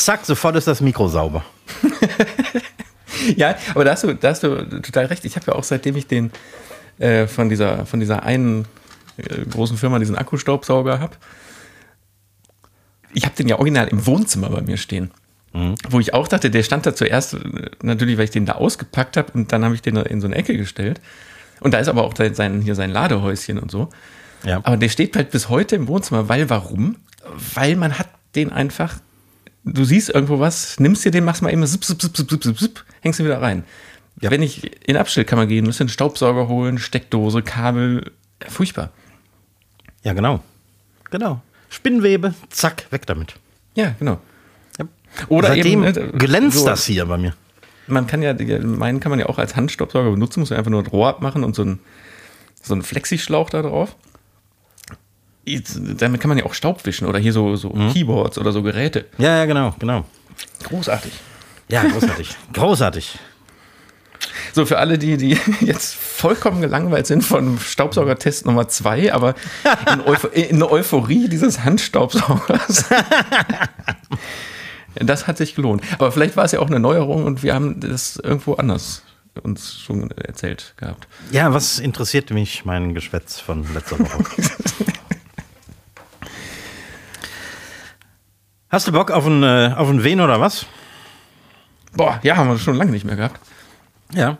[0.04, 1.44] Zack, sofort ist das Mikro sauber.
[3.36, 5.24] Ja, aber da hast du, da hast du total recht.
[5.24, 6.32] Ich habe ja auch, seitdem ich den
[6.98, 8.66] äh, von, dieser, von dieser einen
[9.16, 11.16] äh, großen Firma diesen Akkustaubsauger habe,
[13.14, 15.10] ich habe den ja original im Wohnzimmer bei mir stehen.
[15.90, 17.38] Wo ich auch dachte, der stand da zuerst, äh,
[17.82, 20.36] natürlich, weil ich den da ausgepackt habe und dann habe ich den in so eine
[20.36, 21.00] Ecke gestellt.
[21.60, 23.90] Und da ist aber auch sein, sein, hier sein Ladehäuschen und so.
[24.44, 24.60] Ja.
[24.64, 26.96] Aber der steht halt bis heute im Wohnzimmer, weil warum?
[27.54, 28.96] Weil man hat den einfach,
[29.64, 32.58] du siehst irgendwo was, nimmst dir den, machst mal eben zip, zip, zip, zip, zip,
[32.58, 33.64] zip, hängst ihn wieder rein.
[34.20, 34.30] Ja.
[34.30, 38.12] Wenn ich in Abstellkammer gehen müsste, einen Staubsauger holen, Steckdose, Kabel,
[38.48, 38.90] furchtbar.
[40.02, 40.42] Ja, genau.
[41.10, 41.40] Genau.
[41.68, 43.34] Spinnwebe, zack, weg damit.
[43.74, 44.20] Ja, genau.
[44.78, 44.86] Ja.
[45.28, 47.34] Oder Seitdem eben, äh, glänzt so- das hier bei mir.
[47.86, 48.32] Man kann ja,
[48.62, 51.42] meinen kann man ja auch als Handstaubsauger benutzen, muss man einfach nur ein Rohr abmachen
[51.42, 51.80] und so ein,
[52.62, 53.96] so ein Flexischlauch da drauf.
[55.44, 59.06] Damit kann man ja auch Staub wischen oder hier so, so Keyboards oder so Geräte.
[59.18, 60.04] Ja, ja, genau, genau.
[60.62, 61.12] Großartig.
[61.68, 62.36] Ja, großartig.
[62.52, 63.18] großartig.
[64.52, 69.34] So, für alle, die, die jetzt vollkommen gelangweilt sind von Staubsaugertest Nummer zwei, aber
[69.92, 72.84] in, Euph in der Euphorie dieses Handstaubsaugers.
[74.94, 75.82] das hat sich gelohnt.
[75.94, 79.02] Aber vielleicht war es ja auch eine Neuerung und wir haben das irgendwo anders
[79.42, 81.08] uns schon erzählt gehabt.
[81.30, 84.91] Ja, was interessiert mich mein Geschwätz von letzter Woche?
[88.72, 90.64] Hast du Bock auf ein, äh, auf ein Wen oder was?
[91.94, 93.38] Boah, ja, haben wir schon lange nicht mehr gehabt.
[94.14, 94.38] Ja.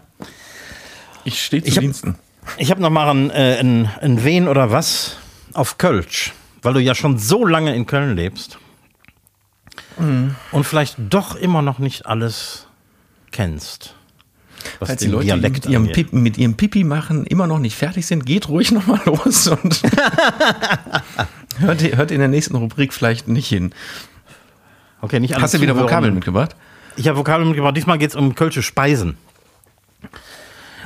[1.24, 2.16] Ich stehe zu Ich hab- Diensten.
[2.56, 5.18] Ich habe noch mal ein, äh, ein, ein Wen oder was
[5.52, 8.58] auf Kölsch, weil du ja schon so lange in Köln lebst
[9.98, 12.66] und vielleicht doch immer noch nicht alles
[13.30, 13.94] kennst.
[14.80, 15.94] Was Falls die Leute Dialekt mit ihrem, angeht.
[15.94, 19.82] Pipi, mit ihrem Pipi machen immer noch nicht fertig sind, geht ruhig nochmal los und
[21.58, 23.72] hört, hört in der nächsten Rubrik vielleicht nicht hin.
[25.02, 26.56] Okay, nicht Hast du wieder Vokabeln mitgebracht?
[26.96, 27.76] Ich habe Vokabeln mitgebracht.
[27.76, 29.18] Diesmal geht es um kölsche Speisen.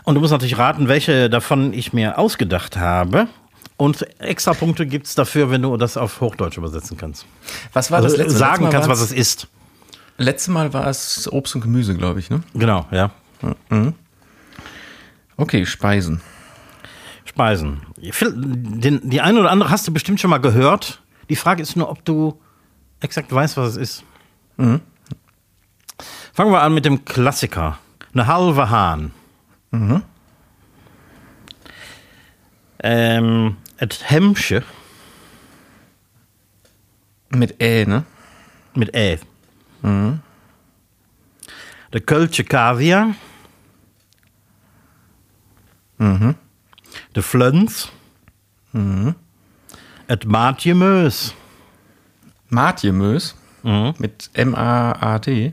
[0.04, 3.28] Und du musst natürlich raten, welche davon ich mir ausgedacht habe.
[3.76, 7.26] Und extra Punkte gibt es dafür, wenn du das auf Hochdeutsch übersetzen kannst.
[7.74, 9.48] Was war Also das letzte sagen kannst, was es ist.
[10.16, 12.40] Letztes Mal war es Obst und Gemüse, glaube ich, ne?
[12.54, 13.10] Genau, ja.
[15.36, 16.22] Okay, Speisen.
[17.26, 17.82] Speisen.
[17.98, 21.02] Den, die eine oder andere hast du bestimmt schon mal gehört.
[21.28, 22.40] Die Frage ist nur, ob du
[23.00, 24.04] exakt weißt, was es ist.
[24.56, 24.80] Mhm.
[26.32, 27.78] Fangen wir an mit dem Klassiker.
[28.12, 29.12] Eine halbe Hahn.
[32.82, 34.62] Ähm, et Hemsche
[37.30, 38.04] Mit Ä, ne?
[38.74, 39.18] mit Ä.
[41.92, 43.14] Der Kölsche Kaviar.
[45.98, 47.88] Der Flöns.
[50.08, 51.34] Et Maatje Mös.
[52.48, 53.34] Matjemös.
[53.98, 55.52] Mit M-A-A-T.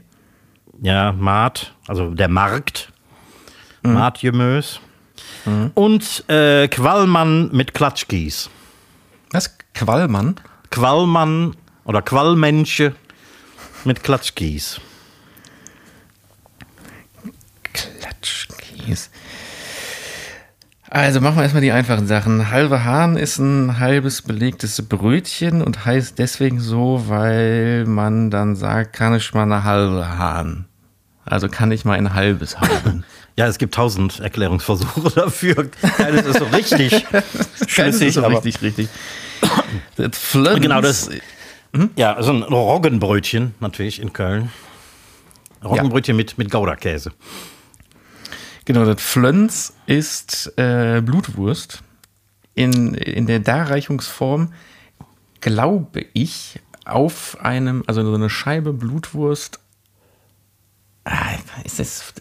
[0.82, 2.92] Ja, Maat, also der Markt.
[3.82, 4.80] Maatje Mös.
[5.74, 8.50] Und äh, Quallmann mit Klatschkies.
[9.32, 9.58] Was?
[9.74, 10.36] Quallmann?
[10.70, 12.96] Quallmann oder Quallmensche
[13.84, 14.80] mit Klatschkies.
[17.74, 19.10] Klatschkies.
[20.96, 22.52] Also machen wir erstmal die einfachen Sachen.
[22.52, 28.94] Halber Hahn ist ein halbes belegtes Brötchen und heißt deswegen so, weil man dann sagt,
[28.94, 30.66] kann ich mal eine halbe Hahn.
[31.26, 33.04] Also kann ich mal ein halbes haben.
[33.36, 35.68] Ja, es gibt tausend Erklärungsversuche dafür.
[35.98, 36.92] Keines ist so richtig
[37.68, 38.10] schlüssig.
[38.10, 38.90] ist so aber- richtig, richtig.
[39.96, 40.12] Das
[40.62, 41.10] Genau, das.
[41.96, 44.52] Ja, so ein Roggenbrötchen natürlich in Köln.
[45.66, 47.12] Roggenbrötchen mit, mit Gouda-Käse.
[48.66, 51.84] Genau, das Flöns ist äh, Blutwurst.
[52.56, 54.54] In, in der Darreichungsform,
[55.42, 59.60] glaube ich, auf einem, also so eine Scheibe Blutwurst.
[61.04, 61.34] Ah,
[61.64, 62.14] ist das.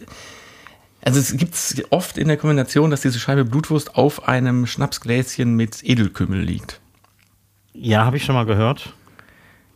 [1.05, 5.55] Also es gibt es oft in der Kombination, dass diese Scheibe Blutwurst auf einem Schnapsgläschen
[5.55, 6.79] mit Edelkümmel liegt.
[7.73, 8.93] Ja, habe ich schon mal gehört.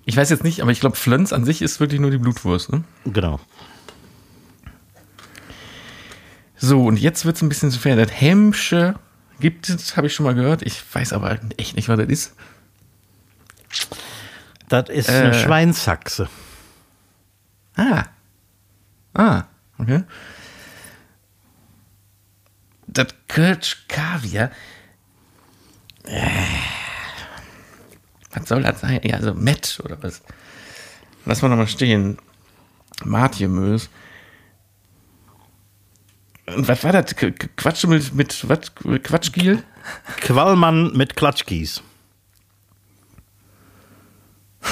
[0.06, 2.72] Ich weiß jetzt nicht, aber ich glaube, Flöns an sich ist wirklich nur die Blutwurst.
[2.72, 2.84] Ne?
[3.06, 3.40] Genau.
[6.58, 7.96] So, und jetzt wird es ein bisschen zu fair.
[7.96, 8.96] Das Hemmsche
[9.40, 10.62] gibt es, habe ich schon mal gehört.
[10.64, 12.34] Ich weiß aber echt nicht, was das ist.
[14.70, 15.34] Das ist eine Äh.
[15.34, 16.30] Schweinshaxe.
[17.76, 18.06] Ah.
[19.14, 19.44] Ah,
[19.78, 20.04] okay.
[22.88, 24.50] Das Kölsch Kaviar.
[26.04, 26.28] Äh.
[28.34, 29.00] Was soll das sein?
[29.04, 30.22] Ja, also Met oder was?
[31.26, 32.18] Lass mal nochmal stehen.
[33.04, 33.90] Martjemös.
[36.56, 37.16] Und was war das?
[37.58, 38.74] Quatsch mit, mit was?
[39.04, 39.64] Quatschgiel?
[40.22, 41.82] Quallmann mit Klatschkies.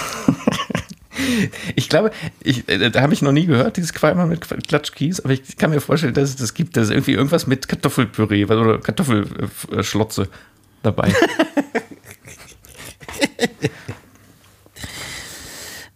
[1.76, 2.12] Ich glaube,
[2.44, 5.72] ich, äh, da habe ich noch nie gehört, dieses Qualmer mit Klatschkies, aber ich kann
[5.72, 6.78] mir vorstellen, dass es das gibt.
[6.78, 10.30] Das ist irgendwie irgendwas mit Kartoffelpüree oder Kartoffelschlotze
[10.84, 11.14] dabei.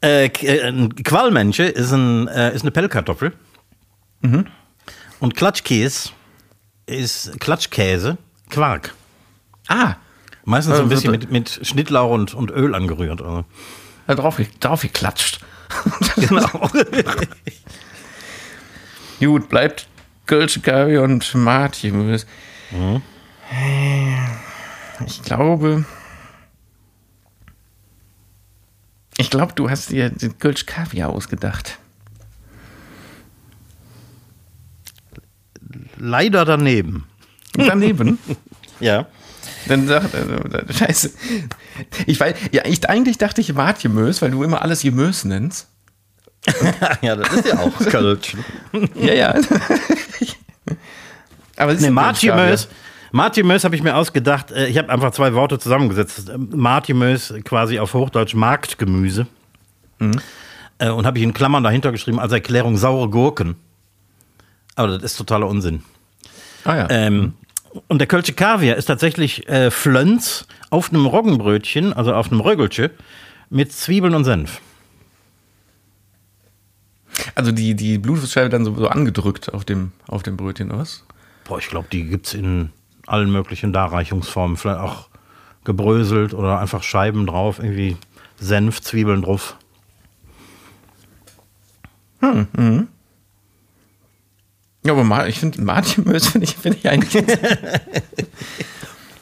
[0.02, 3.34] Äh, äh, ein Quallmensche ist, ein, äh, ist eine Pellkartoffel.
[5.20, 6.10] Und Klatschkäse
[6.86, 8.18] ist Klatschkäse,
[8.50, 8.94] Quark.
[9.68, 9.96] ah,
[10.46, 13.22] Meistens so ein Also bisschen mit, mit Schnittlauch und, und Öl angerührt.
[13.22, 13.46] Also.
[14.08, 15.40] da drauf, drauf geklatscht.
[16.16, 16.70] Genau.
[19.20, 19.88] Gut, bleibt
[20.26, 22.26] Kölsche Kaviar und Martjemös.
[25.06, 25.86] Ich glaube,
[29.18, 31.78] ich glaube, du hast dir den Kölsch Kaviar ausgedacht.
[35.98, 37.06] Leider daneben.
[37.56, 38.18] Daneben.
[38.82, 39.08] Ja.
[39.68, 41.12] Dann sagt äh, Scheiße.
[42.06, 45.68] Ich weiß, ja, ich, eigentlich dachte ich Martjemös, weil du immer alles Jemös nennst.
[47.02, 48.38] ja, das ist ja auch Kölsch.
[48.96, 49.36] Ja, ja.
[51.58, 52.70] Aber es ist Nee, Martimös.
[53.12, 54.52] Martimös habe ich mir ausgedacht.
[54.52, 56.32] äh, Ich habe einfach zwei Worte zusammengesetzt.
[56.38, 59.28] Martimös quasi auf Hochdeutsch Marktgemüse.
[60.78, 63.56] Äh, Und habe ich in Klammern dahinter geschrieben als Erklärung saure Gurken.
[64.80, 65.84] Aber das ist totaler Unsinn.
[66.64, 66.88] Ah ja.
[66.90, 67.34] Ähm,
[67.90, 72.92] und der Kölsche Kaviar ist tatsächlich äh, Flönz auf einem Roggenbrötchen, also auf einem Röggelche,
[73.50, 74.62] mit Zwiebeln und Senf.
[77.36, 81.04] Also die, die Blutwurstscheibe dann so, so angedrückt auf dem, auf dem Brötchen, oder was?
[81.44, 82.70] Boah, ich glaube, die gibt es in
[83.06, 84.56] allen möglichen Darreichungsformen.
[84.56, 85.10] Vielleicht auch
[85.66, 87.98] gebröselt oder einfach Scheiben drauf, irgendwie
[88.40, 89.58] Senf, Zwiebeln drauf.
[94.84, 97.26] Ja, aber mal, ich finde Martjemös finde ich, find ich eigentlich.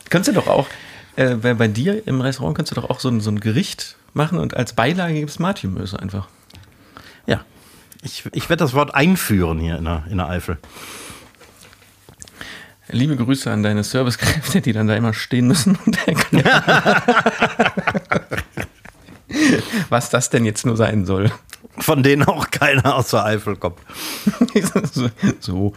[0.10, 0.68] könntest du doch auch,
[1.16, 3.95] äh, bei, bei dir im Restaurant könntest du doch auch so ein, so ein Gericht
[4.14, 6.28] machen und als Beilage gibt es Martjemös einfach.
[7.26, 7.43] Ja.
[8.03, 10.58] Ich, ich werde das Wort einführen hier in der, in der Eifel.
[12.89, 16.64] Liebe Grüße an deine Servicekräfte, die dann da immer stehen müssen und erklären,
[19.89, 21.32] was das denn jetzt nur sein soll.
[21.80, 23.80] Von denen auch keiner aus der Eifel kommt.
[25.40, 25.74] so.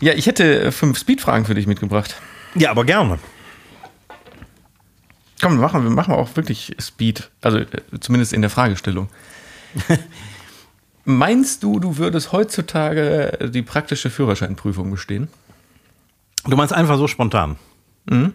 [0.00, 2.16] Ja, ich hätte fünf Speedfragen für dich mitgebracht.
[2.54, 3.18] Ja, aber gerne.
[5.40, 7.66] Komm, machen wir machen wir auch wirklich Speed, also äh,
[8.00, 9.08] zumindest in der Fragestellung.
[11.04, 15.28] Meinst du, du würdest heutzutage die praktische Führerscheinprüfung bestehen?
[16.44, 17.56] Du meinst einfach so spontan?
[18.06, 18.34] Mhm.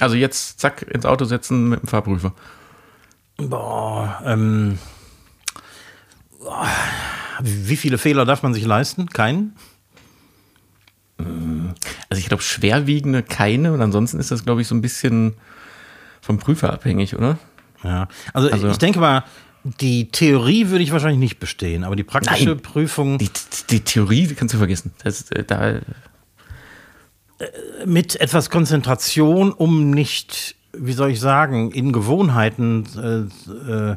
[0.00, 2.32] Also jetzt zack ins Auto setzen mit dem Fahrprüfer.
[3.36, 4.78] Boah, ähm,
[7.40, 9.06] wie viele Fehler darf man sich leisten?
[9.08, 9.56] Keinen?
[12.08, 15.34] Also ich glaube schwerwiegende keine und ansonsten ist das glaube ich so ein bisschen
[16.20, 17.38] vom Prüfer abhängig, oder?
[17.84, 19.24] Ja, also, also ich denke mal,
[19.64, 23.18] die Theorie würde ich wahrscheinlich nicht bestehen, aber die praktische Nein, Prüfung.
[23.18, 23.30] Die,
[23.70, 24.92] die Theorie die kannst du vergessen.
[25.02, 25.80] Das, äh, da äh,
[27.86, 33.96] mit etwas Konzentration, um nicht, wie soll ich sagen, in Gewohnheiten äh, äh,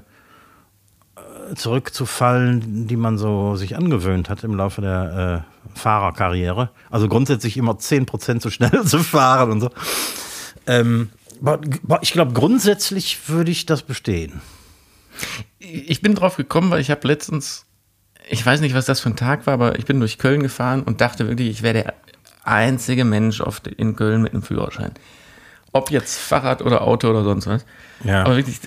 [1.55, 6.69] zurückzufallen, die man so sich angewöhnt hat im Laufe der äh, Fahrerkarriere.
[6.89, 9.69] Also grundsätzlich immer 10% zu schnell zu fahren und so.
[10.67, 11.09] Ähm,
[12.01, 14.41] ich glaube, grundsätzlich würde ich das bestehen.
[15.59, 17.65] Ich bin drauf gekommen, weil ich habe letztens,
[18.29, 20.83] ich weiß nicht, was das für ein Tag war, aber ich bin durch Köln gefahren
[20.83, 21.93] und dachte wirklich, ich wäre der
[22.43, 24.91] einzige Mensch oft in Köln mit einem Führerschein.
[25.75, 27.65] Ob jetzt Fahrrad oder Auto oder sonst was.
[28.05, 28.23] Ja.
[28.23, 28.61] Aber wirklich,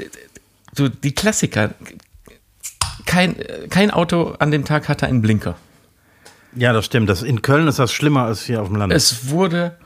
[0.76, 1.70] so die Klassiker.
[3.06, 3.34] Kein,
[3.70, 5.56] kein Auto an dem Tag hatte einen Blinker.
[6.54, 7.09] Ja, das stimmt.
[7.09, 8.92] Das, in Köln ist das schlimmer als hier auf dem Land.
[8.92, 9.78] Es wurde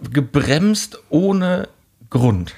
[0.00, 1.68] gebremst ohne
[2.10, 2.54] Grund.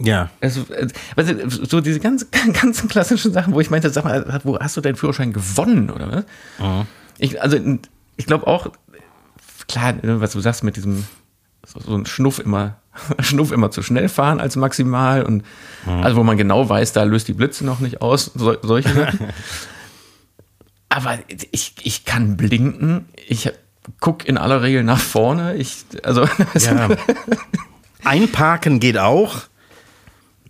[0.00, 0.30] Ja.
[0.40, 0.66] Also,
[1.14, 2.26] also, so diese ganz,
[2.60, 6.10] ganzen klassischen Sachen, wo ich meinte, sag mal, wo hast du deinen Führerschein gewonnen, oder
[6.10, 6.24] was?
[6.58, 6.86] Mhm.
[7.18, 7.56] Ich, also,
[8.16, 8.72] ich glaube auch,
[9.68, 11.04] klar, was du sagst mit diesem,
[11.68, 12.76] so ein Schnuff immer,
[13.20, 15.44] Schnuff immer zu schnell fahren als maximal und,
[15.86, 16.02] mhm.
[16.02, 19.20] also, wo man genau weiß, da löst die Blitze noch nicht aus, so, solche Sachen.
[20.88, 21.18] Aber
[21.52, 23.50] ich, ich kann blinken, ich
[24.00, 25.54] guck in aller Regel nach vorne.
[25.56, 26.88] Ich, also, ja.
[28.04, 29.36] Einparken geht auch.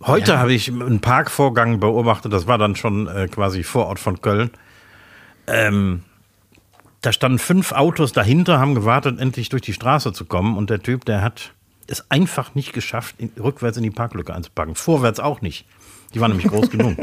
[0.01, 0.39] Heute ja.
[0.39, 4.49] habe ich einen Parkvorgang beobachtet, das war dann schon äh, quasi vor Ort von Köln.
[5.45, 6.03] Ähm,
[7.01, 10.57] da standen fünf Autos dahinter, haben gewartet, endlich durch die Straße zu kommen.
[10.57, 11.53] Und der Typ, der hat
[11.87, 14.75] es einfach nicht geschafft, rückwärts in die Parklücke einzupacken.
[14.75, 15.65] Vorwärts auch nicht.
[16.13, 16.97] Die war nämlich groß genug.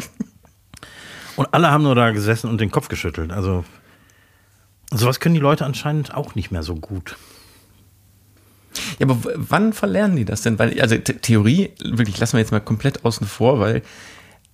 [1.36, 3.32] Und alle haben nur da gesessen und den Kopf geschüttelt.
[3.32, 3.64] Also
[4.92, 7.16] Sowas können die Leute anscheinend auch nicht mehr so gut.
[8.98, 10.58] Ja, aber wann verlernen die das denn?
[10.58, 13.82] Weil, also Theorie, wirklich, lassen wir jetzt mal komplett außen vor, weil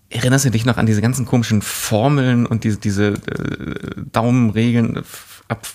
[0.08, 5.02] erinnerst du dich noch an diese ganzen komischen Formeln und diese, diese äh, Daumenregeln
[5.48, 5.66] ab,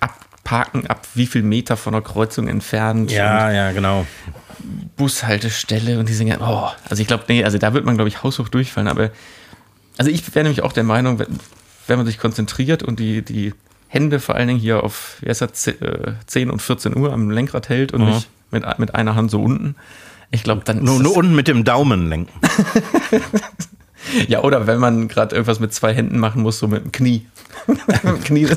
[0.00, 3.10] abparken, ab wie viel Meter von der Kreuzung entfernt?
[3.10, 4.06] Ja, ja, genau.
[4.96, 8.48] Bushaltestelle und diese, oh, also ich glaube, nee, also da wird man, glaube ich, haushoch
[8.48, 9.10] durchfallen, aber
[9.96, 11.38] also ich wäre nämlich auch der Meinung, wenn,
[11.86, 13.54] wenn man sich konzentriert und die, die
[13.88, 17.30] Hände vor allen Dingen hier auf wie heißt das, 10 äh, und 14 Uhr am
[17.30, 18.08] Lenkrad hält und mhm.
[18.08, 19.76] nicht mit, mit einer Hand so unten.
[20.30, 22.32] Ich glaube, dann nur, nur unten mit dem Daumen lenken.
[24.26, 27.26] ja, oder wenn man gerade irgendwas mit zwei Händen machen muss, so mit dem Knie.
[27.66, 28.48] mit dem Knie.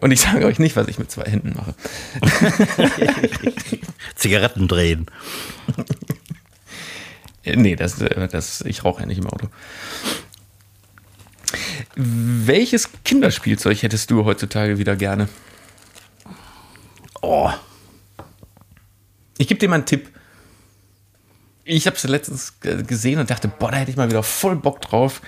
[0.00, 1.74] und ich sage euch nicht, was ich mit zwei Händen mache.
[4.14, 5.06] Zigaretten drehen.
[7.44, 9.48] nee, das, äh, das, ich rauche ja nicht im Auto.
[11.94, 15.28] Welches Kinderspielzeug hättest du heutzutage wieder gerne?
[17.22, 17.50] Oh.
[19.38, 20.10] Ich gebe dir mal einen Tipp.
[21.70, 24.80] Ich habe es letztens gesehen und dachte, boah, da hätte ich mal wieder voll Bock
[24.80, 25.20] drauf.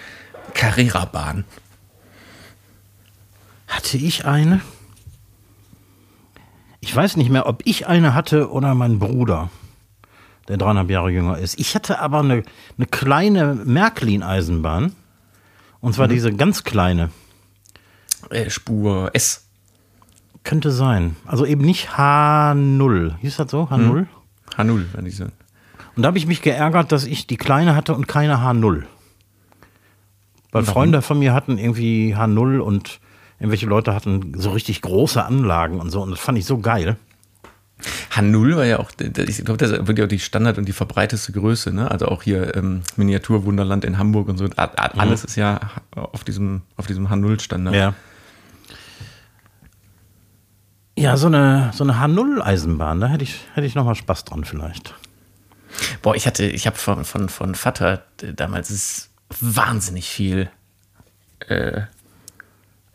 [0.55, 1.45] Carrera-Bahn.
[3.69, 4.63] Hatte ich eine?
[6.81, 9.51] Ich weiß nicht mehr, ob ich eine hatte oder mein Bruder,
[10.49, 11.61] der dreieinhalb Jahre jünger ist.
[11.61, 12.43] Ich hatte aber eine,
[12.79, 14.97] eine kleine Märklin-Eisenbahn.
[15.83, 16.13] Und zwar mhm.
[16.13, 17.11] diese ganz kleine.
[18.31, 19.45] Äh, Spur S.
[20.43, 21.17] Könnte sein.
[21.27, 23.19] Also eben nicht H0.
[23.19, 23.65] Hieß das so?
[23.65, 23.77] H0?
[23.77, 24.09] Mhm.
[24.57, 25.27] H0, wenn ich so.
[25.97, 28.85] Und da habe ich mich geärgert, dass ich die kleine hatte und keine H0.
[30.53, 33.01] Weil Freunde von mir hatten irgendwie H0 und
[33.39, 36.03] irgendwelche Leute hatten so richtig große Anlagen und so.
[36.03, 36.97] Und das fand ich so geil.
[38.13, 41.33] H0 war ja auch, ich glaube, das wird ja auch die Standard- und die verbreiteste
[41.33, 41.91] Größe, ne?
[41.91, 44.47] Also auch hier ähm, Miniaturwunderland in Hamburg und so.
[44.57, 45.27] Alles mhm.
[45.27, 45.61] ist ja
[45.95, 47.75] auf diesem, auf diesem H0-Standard.
[47.75, 47.95] Ja.
[50.99, 54.95] Ja, so eine, so eine H0-Eisenbahn, da hätte ich, hätte ich nochmal Spaß dran vielleicht.
[56.03, 58.05] Boah, ich hatte, ich habe von, von, von Vater
[58.35, 59.11] damals
[59.41, 60.51] wahnsinnig viel
[61.49, 61.83] äh,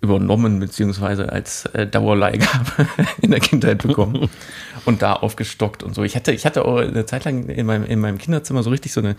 [0.01, 2.87] übernommen beziehungsweise als äh, Dauerleihgabe
[3.21, 4.29] in der Kindheit bekommen
[4.85, 6.03] und da aufgestockt und so.
[6.03, 8.93] Ich hatte, ich hatte auch eine Zeit lang in meinem, in meinem Kinderzimmer so richtig
[8.93, 9.15] so eine,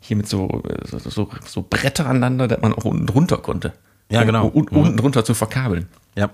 [0.00, 3.72] hier mit so, so, so, so Bretter aneinander, dass man auch unten drunter konnte.
[4.10, 4.48] Ja, genau.
[4.48, 5.88] Um, um, unten drunter zu verkabeln.
[6.16, 6.30] Ja.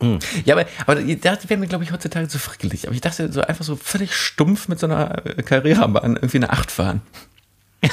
[0.00, 0.18] Mhm.
[0.44, 2.86] Ja, aber, aber das wäre mir, glaube ich, heutzutage zu frickelig.
[2.86, 6.70] Aber ich dachte, so einfach so völlig stumpf mit so einer Karrierebahn irgendwie eine Acht
[6.70, 7.00] fahren.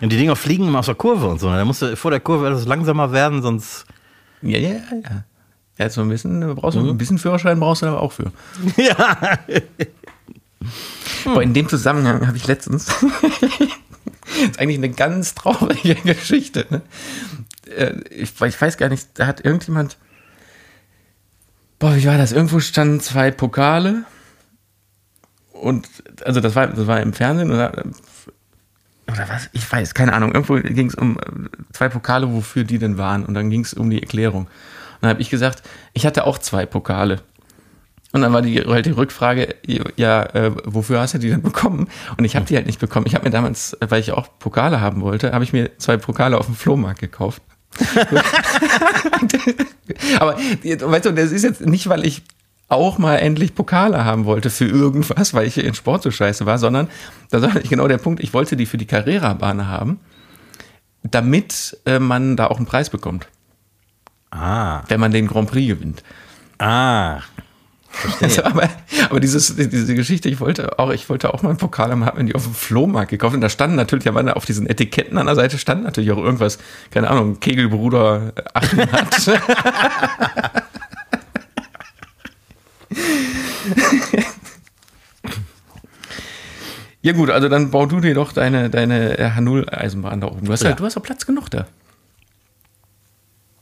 [0.00, 1.48] Und die Dinger fliegen immer aus der Kurve und so.
[1.48, 3.86] Da musst du vor der Kurve etwas langsamer werden, sonst.
[4.42, 5.24] Ja, ja, ja.
[5.78, 6.90] Ja, so ein bisschen, brauchst du mhm.
[6.90, 8.30] ein bisschen Führerschein brauchst du aber auch für.
[8.76, 9.38] Ja.
[11.24, 12.86] Boah, in dem Zusammenhang habe ich letztens.
[12.86, 13.00] das
[14.50, 16.66] ist eigentlich eine ganz traurige Geschichte.
[16.70, 16.82] Ne?
[17.68, 19.96] Äh, ich, ich weiß gar nicht, da hat irgendjemand.
[21.78, 22.32] Boah, wie war das?
[22.32, 24.04] Irgendwo standen zwei Pokale.
[25.52, 25.86] Und,
[26.24, 27.84] also das war, das war im Fernsehen oder,
[29.10, 29.48] oder was?
[29.52, 30.32] Ich weiß, keine Ahnung.
[30.32, 31.22] Irgendwo ging es um äh,
[31.72, 33.24] zwei Pokale, wofür die denn waren.
[33.24, 34.44] Und dann ging es um die Erklärung.
[34.44, 35.62] Und dann habe ich gesagt,
[35.92, 37.20] ich hatte auch zwei Pokale.
[38.12, 39.56] Und dann war die, halt die Rückfrage,
[39.96, 41.88] ja, äh, wofür hast du die denn bekommen?
[42.16, 43.06] Und ich habe die halt nicht bekommen.
[43.06, 46.38] Ich habe mir damals, weil ich auch Pokale haben wollte, habe ich mir zwei Pokale
[46.38, 47.42] auf dem Flohmarkt gekauft.
[50.20, 52.22] Aber weißt du, das ist jetzt nicht, weil ich
[52.68, 56.58] auch mal endlich Pokale haben wollte für irgendwas, weil ich in Sport so scheiße war,
[56.58, 56.88] sondern
[57.30, 60.00] da war nicht genau der Punkt, ich wollte die für die Carrera-Bahn haben,
[61.02, 63.28] damit äh, man da auch einen Preis bekommt.
[64.30, 64.82] Ah.
[64.88, 66.02] Wenn man den Grand Prix gewinnt.
[66.58, 67.20] Ah.
[68.20, 68.68] Also, aber,
[69.08, 72.18] aber dieses, diese Geschichte, ich wollte auch, ich wollte auch mal einen Pokal haben, habe
[72.18, 75.26] mir die auf dem Flohmarkt gekauft und da standen natürlich, aber auf diesen Etiketten an
[75.26, 76.58] der Seite stand natürlich auch irgendwas,
[76.90, 79.40] keine Ahnung, Kegelbruder 800.
[87.02, 90.44] ja gut, also dann bau du dir doch deine, deine H0-Eisenbahn da oben.
[90.46, 91.66] Du hast ja, ja du hast doch Platz genug da.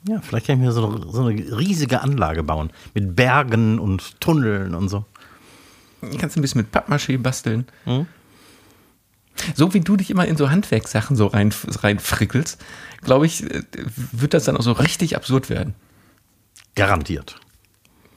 [0.08, 2.70] Ja, vielleicht kann ich mir so, so eine riesige Anlage bauen.
[2.94, 5.04] Mit Bergen und Tunneln und so.
[6.00, 7.66] Du kannst ein bisschen mit Pappmaché basteln.
[7.86, 8.06] Mhm.
[9.54, 12.60] So wie du dich immer in so Handwerkssachen so rein, reinfrickelst,
[13.02, 13.62] glaube ich, äh,
[14.12, 15.74] wird das dann auch so richtig absurd werden.
[16.74, 17.40] Garantiert.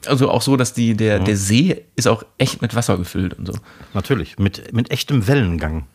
[0.06, 1.24] Also auch so, dass die, der, mhm.
[1.24, 3.54] der See ist auch echt mit Wasser gefüllt und so.
[3.94, 5.86] Natürlich, mit, mit echtem Wellengang.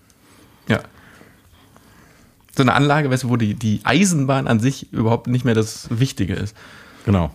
[0.68, 0.82] Ja
[2.56, 5.88] so eine Anlage, weißt du, wo die, die Eisenbahn an sich überhaupt nicht mehr das
[5.90, 6.56] Wichtige ist.
[7.06, 7.34] Genau.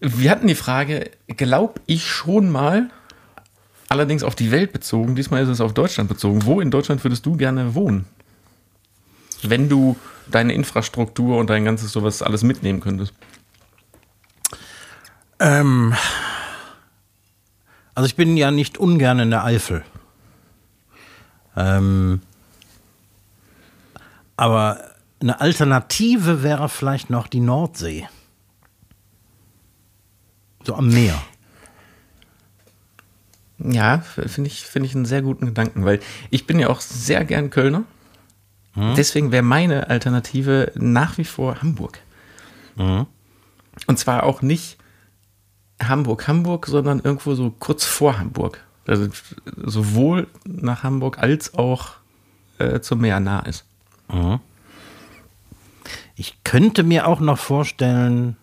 [0.00, 2.90] Wir hatten die Frage, glaube ich schon mal,
[3.88, 6.44] allerdings auf die Welt bezogen, diesmal ist es auf Deutschland bezogen.
[6.44, 8.06] Wo in Deutschland würdest du gerne wohnen?
[9.42, 9.96] Wenn du
[10.30, 13.12] deine Infrastruktur und dein ganzes sowas alles mitnehmen könntest.
[15.38, 15.94] Ähm,
[17.94, 19.84] also ich bin ja nicht ungern in der Eifel.
[21.56, 22.20] Ähm,
[24.36, 24.78] aber
[25.20, 28.08] eine Alternative wäre vielleicht noch die Nordsee.
[30.64, 31.20] So am Meer.
[33.58, 37.24] Ja, finde ich, find ich einen sehr guten Gedanken, weil ich bin ja auch sehr
[37.26, 37.84] gern Kölner.
[38.74, 38.94] Mhm.
[38.94, 41.98] Deswegen wäre meine Alternative nach wie vor Hamburg.
[42.76, 43.06] Mhm.
[43.86, 44.78] Und zwar auch nicht
[45.82, 49.08] Hamburg, Hamburg, sondern irgendwo so kurz vor Hamburg also
[49.56, 51.92] sowohl nach Hamburg als auch
[52.58, 53.64] äh, zum Meer nah ist.
[54.12, 54.40] Mhm.
[56.16, 58.36] Ich könnte mir auch noch vorstellen,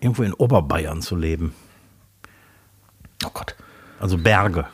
[0.00, 1.54] irgendwo in Oberbayern zu leben.
[3.24, 3.54] Oh Gott.
[4.00, 4.66] Also Berge.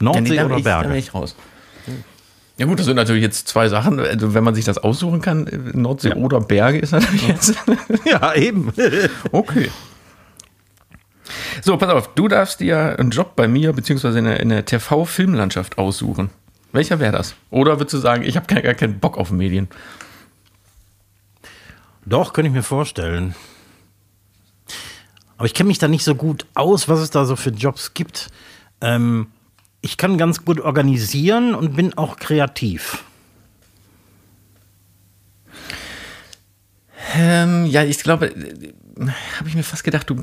[0.00, 0.88] Nordsee ja, nee, oder ich, Berge?
[0.88, 1.36] Da ich raus.
[2.56, 3.98] Ja gut, das sind natürlich jetzt zwei Sachen.
[3.98, 6.16] Also wenn man sich das aussuchen kann, Nordsee ja.
[6.16, 7.54] oder Berge ist natürlich jetzt.
[8.04, 8.72] ja, eben.
[9.32, 9.70] okay.
[11.62, 14.64] So, pass auf, du darfst dir einen Job bei mir beziehungsweise in der, in der
[14.64, 16.30] TV-Filmlandschaft aussuchen.
[16.72, 17.34] Welcher wäre das?
[17.50, 19.68] Oder würdest du sagen, ich habe gar keinen Bock auf Medien?
[22.04, 23.34] Doch, könnte ich mir vorstellen.
[25.36, 27.94] Aber ich kenne mich da nicht so gut aus, was es da so für Jobs
[27.94, 28.28] gibt.
[28.80, 29.28] Ähm,
[29.80, 33.04] ich kann ganz gut organisieren und bin auch kreativ.
[37.14, 38.32] Ähm, ja, ich glaube,
[39.38, 40.16] habe ich mir fast gedacht, du,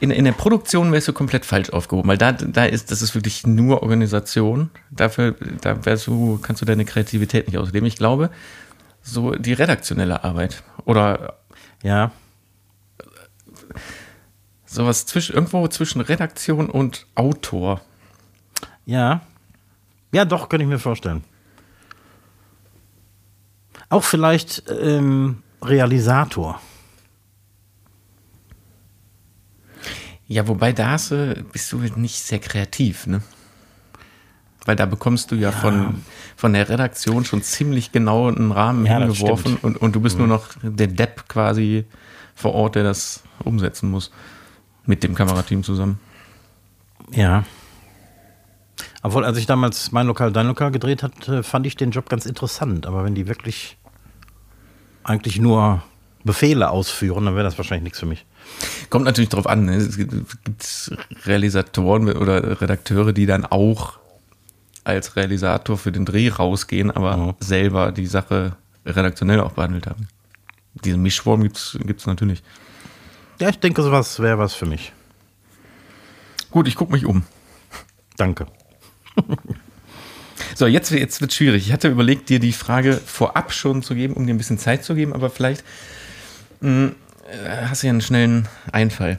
[0.00, 3.14] in, in der Produktion wärst du komplett falsch aufgehoben, weil da, da ist, das ist
[3.14, 4.70] wirklich nur Organisation.
[4.90, 7.86] Dafür, da wärst du, kannst du deine Kreativität nicht ausleben.
[7.86, 8.30] Ich glaube,
[9.02, 11.38] so die redaktionelle Arbeit oder
[11.82, 12.10] ja,
[14.64, 17.80] sowas zwischen, irgendwo zwischen Redaktion und Autor.
[18.84, 19.22] Ja.
[20.12, 21.24] Ja, doch, könnte ich mir vorstellen.
[23.88, 26.60] Auch vielleicht ähm, Realisator.
[30.28, 33.22] Ja, wobei da hast du, bist du nicht sehr kreativ, ne?
[34.64, 35.52] Weil da bekommst du ja, ja.
[35.52, 36.02] Von,
[36.36, 40.26] von der Redaktion schon ziemlich genau einen Rahmen ja, hingeworfen und, und du bist mhm.
[40.26, 41.84] nur noch der Depp quasi
[42.34, 44.10] vor Ort, der das umsetzen muss.
[44.84, 45.98] Mit dem Kamerateam zusammen.
[47.12, 47.44] Ja.
[49.02, 52.26] Obwohl, als ich damals mein Lokal, dein Lokal gedreht hatte, fand ich den Job ganz
[52.26, 52.86] interessant.
[52.86, 53.76] Aber wenn die wirklich
[55.04, 55.82] eigentlich nur
[56.24, 58.26] Befehle ausführen, dann wäre das wahrscheinlich nichts für mich.
[58.90, 59.64] Kommt natürlich drauf an.
[59.66, 59.76] Ne?
[59.76, 60.14] Es gibt,
[61.24, 63.98] Realisatoren oder Redakteure, die dann auch
[64.84, 67.34] als Realisator für den Dreh rausgehen, aber mhm.
[67.40, 70.08] selber die Sache redaktionell auch behandelt haben.
[70.84, 72.42] Diesen Mischwurm gibt es natürlich.
[73.40, 74.92] Ja, ich denke, sowas wäre was für mich.
[76.50, 77.24] Gut, ich gucke mich um.
[78.16, 78.46] Danke.
[80.54, 81.66] so, jetzt, jetzt wird es schwierig.
[81.66, 84.84] Ich hatte überlegt, dir die Frage vorab schon zu geben, um dir ein bisschen Zeit
[84.84, 85.64] zu geben, aber vielleicht
[86.60, 86.92] mh, äh,
[87.68, 89.18] hast du ja einen schnellen Einfall.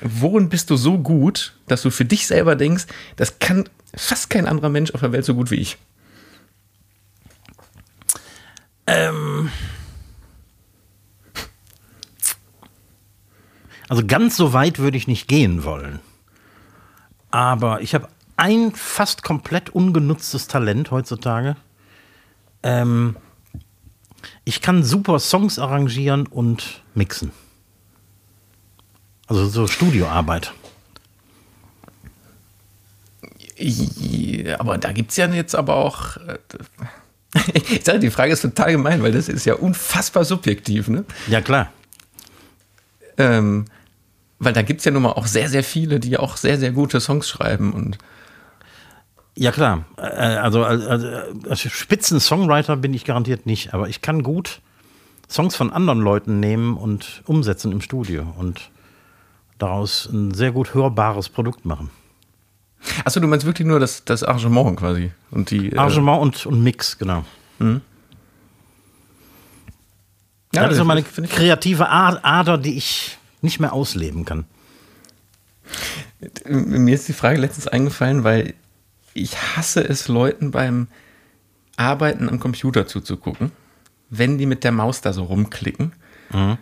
[0.00, 4.46] Worin bist du so gut, dass du für dich selber denkst, das kann fast kein
[4.46, 5.78] anderer Mensch auf der Welt so gut wie ich?
[8.86, 9.50] Ähm.
[13.88, 16.00] Also ganz so weit würde ich nicht gehen wollen.
[17.30, 21.56] Aber ich habe ein fast komplett ungenutztes Talent heutzutage.
[22.62, 23.16] Ähm,
[24.44, 27.32] ich kann super Songs arrangieren und mixen.
[29.26, 30.52] Also so Studioarbeit.
[33.56, 36.16] Ja, aber da gibt es ja jetzt aber auch.
[36.18, 36.38] Äh,
[37.54, 41.04] ich sage, die Frage ist total gemein, weil das ist ja unfassbar subjektiv, ne?
[41.28, 41.72] Ja, klar.
[43.16, 43.64] Ähm,
[44.38, 46.72] weil da gibt es ja nun mal auch sehr, sehr viele, die auch sehr, sehr
[46.72, 47.98] gute Songs schreiben und.
[49.36, 49.84] Ja, klar.
[49.96, 51.08] Äh, also, also
[51.48, 54.60] als Spitzen-Songwriter bin ich garantiert nicht, aber ich kann gut
[55.28, 58.70] Songs von anderen Leuten nehmen und umsetzen im Studio und
[59.58, 61.90] daraus ein sehr gut hörbares Produkt machen.
[63.04, 65.10] Achso, du meinst wirklich nur das, das Arrangement quasi?
[65.30, 67.24] Und die, äh, Arrangement äh und, und Mix, genau.
[67.58, 67.80] Mhm.
[70.54, 74.44] Ja, das ist so meine kreative Ader, die ich nicht mehr ausleben kann.
[76.46, 78.54] Mir ist die Frage letztens eingefallen, weil
[79.14, 80.88] ich hasse es, Leuten beim
[81.76, 83.52] Arbeiten am Computer zuzugucken,
[84.10, 85.92] wenn die mit der Maus da so rumklicken.
[86.30, 86.58] Mhm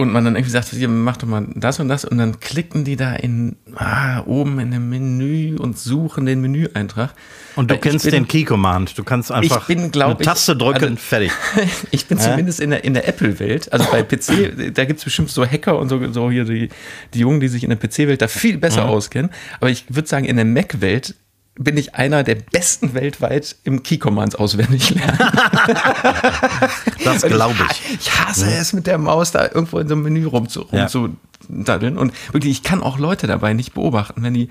[0.00, 2.84] und man dann irgendwie sagt, hier, mach doch mal das und das und dann klicken
[2.84, 7.12] die da in ah, oben in dem Menü und suchen den Menüeintrag.
[7.54, 10.56] Und du Weil kennst bin, den Key Command, du kannst einfach ich bin, eine Taste
[10.56, 11.32] drücken, also, fertig.
[11.90, 12.20] ich bin äh?
[12.20, 15.78] zumindest in der, in der Apple-Welt, also bei PC, da gibt es bestimmt so Hacker
[15.78, 16.70] und so, so hier die,
[17.12, 18.90] die Jungen, die sich in der PC-Welt da viel besser mhm.
[18.90, 19.30] auskennen,
[19.60, 21.14] aber ich würde sagen, in der Mac-Welt
[21.62, 25.18] bin ich einer der besten weltweit im Key-Commands auswendig lernen.
[27.04, 28.00] das glaube ich.
[28.00, 28.56] Ich hasse ja.
[28.56, 31.94] es mit der Maus da irgendwo in so einem Menü rumzudaddeln.
[31.94, 32.00] Ja.
[32.00, 34.48] Und wirklich, ich kann auch Leute dabei nicht beobachten, wenn die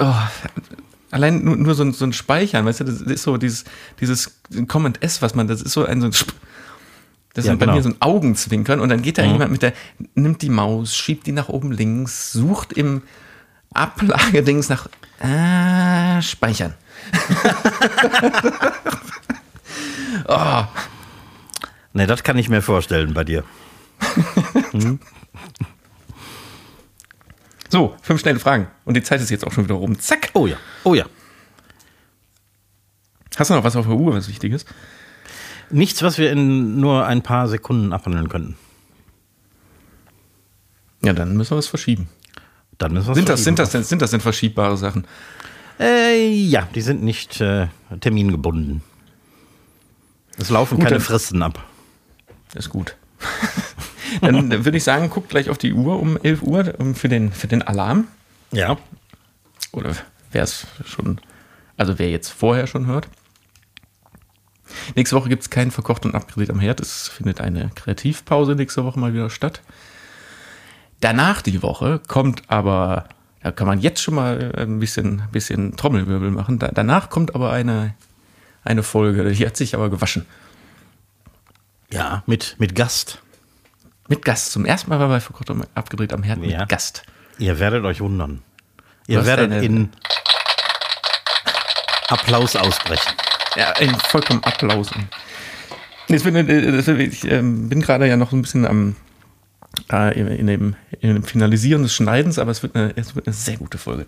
[0.00, 0.14] oh,
[1.12, 3.64] allein nur, nur so, ein, so ein Speichern, weißt du, das ist so dieses,
[4.00, 6.12] dieses Comment S, was man, das ist so ein, so ein
[7.34, 7.76] das ja, ist bei genau.
[7.76, 9.32] mir so ein Augenzwinkern und dann geht da mhm.
[9.32, 9.74] jemand mit der,
[10.16, 13.02] nimmt die Maus, schiebt die nach oben links, sucht im
[13.72, 14.88] Ablagedings nach
[15.20, 16.74] äh, speichern.
[20.28, 20.64] oh.
[21.92, 23.44] Ne, das kann ich mir vorstellen bei dir.
[24.70, 25.00] hm?
[27.70, 28.68] So, fünf schnelle Fragen.
[28.84, 29.98] Und die Zeit ist jetzt auch schon wieder rum.
[29.98, 30.30] Zack.
[30.34, 30.56] Oh ja.
[30.84, 31.04] Oh ja.
[33.36, 34.66] Hast du noch was auf der Uhr, was wichtig ist?
[35.70, 38.56] Nichts, was wir in nur ein paar Sekunden abhandeln könnten.
[41.02, 42.08] Ja, dann müssen wir es verschieben.
[42.78, 45.06] Dann müssen wir sind, das, sind, das, denn, sind das denn verschiebbare Sachen?
[45.80, 47.68] Äh, ja, die sind nicht äh,
[48.00, 48.82] termingebunden.
[50.36, 51.64] Es laufen gut, keine Fristen ab.
[52.54, 52.96] Ist gut.
[54.20, 57.48] dann würde ich sagen, guckt gleich auf die Uhr um 11 Uhr für den, für
[57.48, 58.06] den Alarm.
[58.52, 58.78] Ja.
[59.72, 59.94] Oder
[60.30, 61.20] wer es schon,
[61.76, 63.08] also wer jetzt vorher schon hört.
[64.94, 66.80] Nächste Woche gibt es kein Verkocht und Abgedreht am Herd.
[66.80, 69.62] Es findet eine Kreativpause nächste Woche mal wieder statt.
[71.00, 73.04] Danach die Woche kommt aber,
[73.42, 76.58] da kann man jetzt schon mal ein bisschen, bisschen Trommelwirbel machen.
[76.58, 77.94] Da, danach kommt aber eine,
[78.64, 80.26] eine Folge, die hat sich aber gewaschen.
[81.92, 83.22] Ja, mit, mit Gast.
[84.08, 84.52] Mit Gast.
[84.52, 86.60] Zum ersten Mal war bei Verkocht abgedreht am Herd ja.
[86.60, 87.04] mit Gast.
[87.38, 88.42] Ihr werdet euch wundern.
[89.06, 89.90] Ihr werdet in
[92.08, 93.12] Applaus ausbrechen.
[93.54, 94.90] Ja, in vollkommen Applaus.
[96.08, 98.96] Ich bin, ich ähm, bin gerade ja noch ein bisschen am
[99.92, 103.34] äh, in, dem, in, dem, Finalisieren des Schneidens, aber es wird, eine, es wird eine
[103.34, 104.06] sehr gute Folge.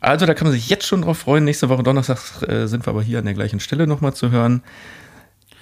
[0.00, 1.44] Also, da kann man sich jetzt schon drauf freuen.
[1.44, 4.62] Nächste Woche Donnerstag äh, sind wir aber hier an der gleichen Stelle nochmal zu hören.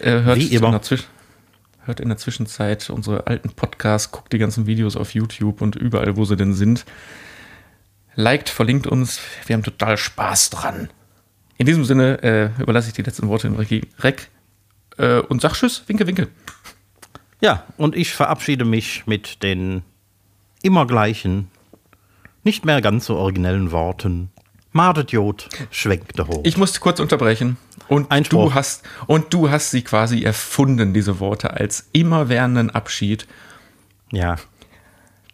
[0.00, 0.68] Äh, hört, Wie immer.
[0.68, 0.98] In
[1.86, 6.16] hört in der Zwischenzeit unsere alten Podcasts, guckt die ganzen Videos auf YouTube und überall,
[6.16, 6.84] wo sie denn sind.
[8.16, 9.20] Liked, verlinkt uns.
[9.46, 10.88] Wir haben total Spaß dran.
[11.56, 14.28] In diesem Sinne äh, überlasse ich die letzten Worte in Regie Reck
[14.98, 16.28] äh, und sag Tschüss, winke, winke.
[17.44, 19.82] Ja, und ich verabschiede mich mit den
[20.62, 21.50] immer gleichen,
[22.42, 24.30] nicht mehr ganz so originellen Worten.
[24.72, 26.40] Mardet Jod, schwenkte hoch.
[26.44, 27.58] Ich musste kurz unterbrechen.
[27.86, 33.26] Und Ein du hast und du hast sie quasi erfunden, diese Worte, als immerwährenden Abschied.
[34.10, 34.36] Ja.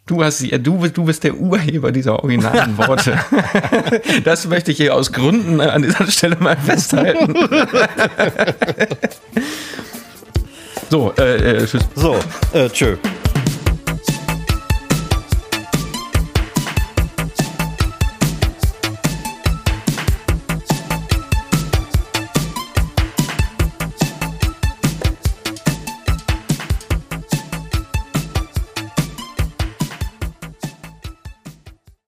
[0.07, 3.21] Du, hast, du, du bist der Urheber dieser originalen Worte.
[4.25, 7.35] das möchte ich hier aus Gründen an dieser Stelle mal festhalten.
[10.91, 11.82] so, äh, äh, tschüss.
[11.95, 12.16] So,
[12.53, 12.97] äh, tschö.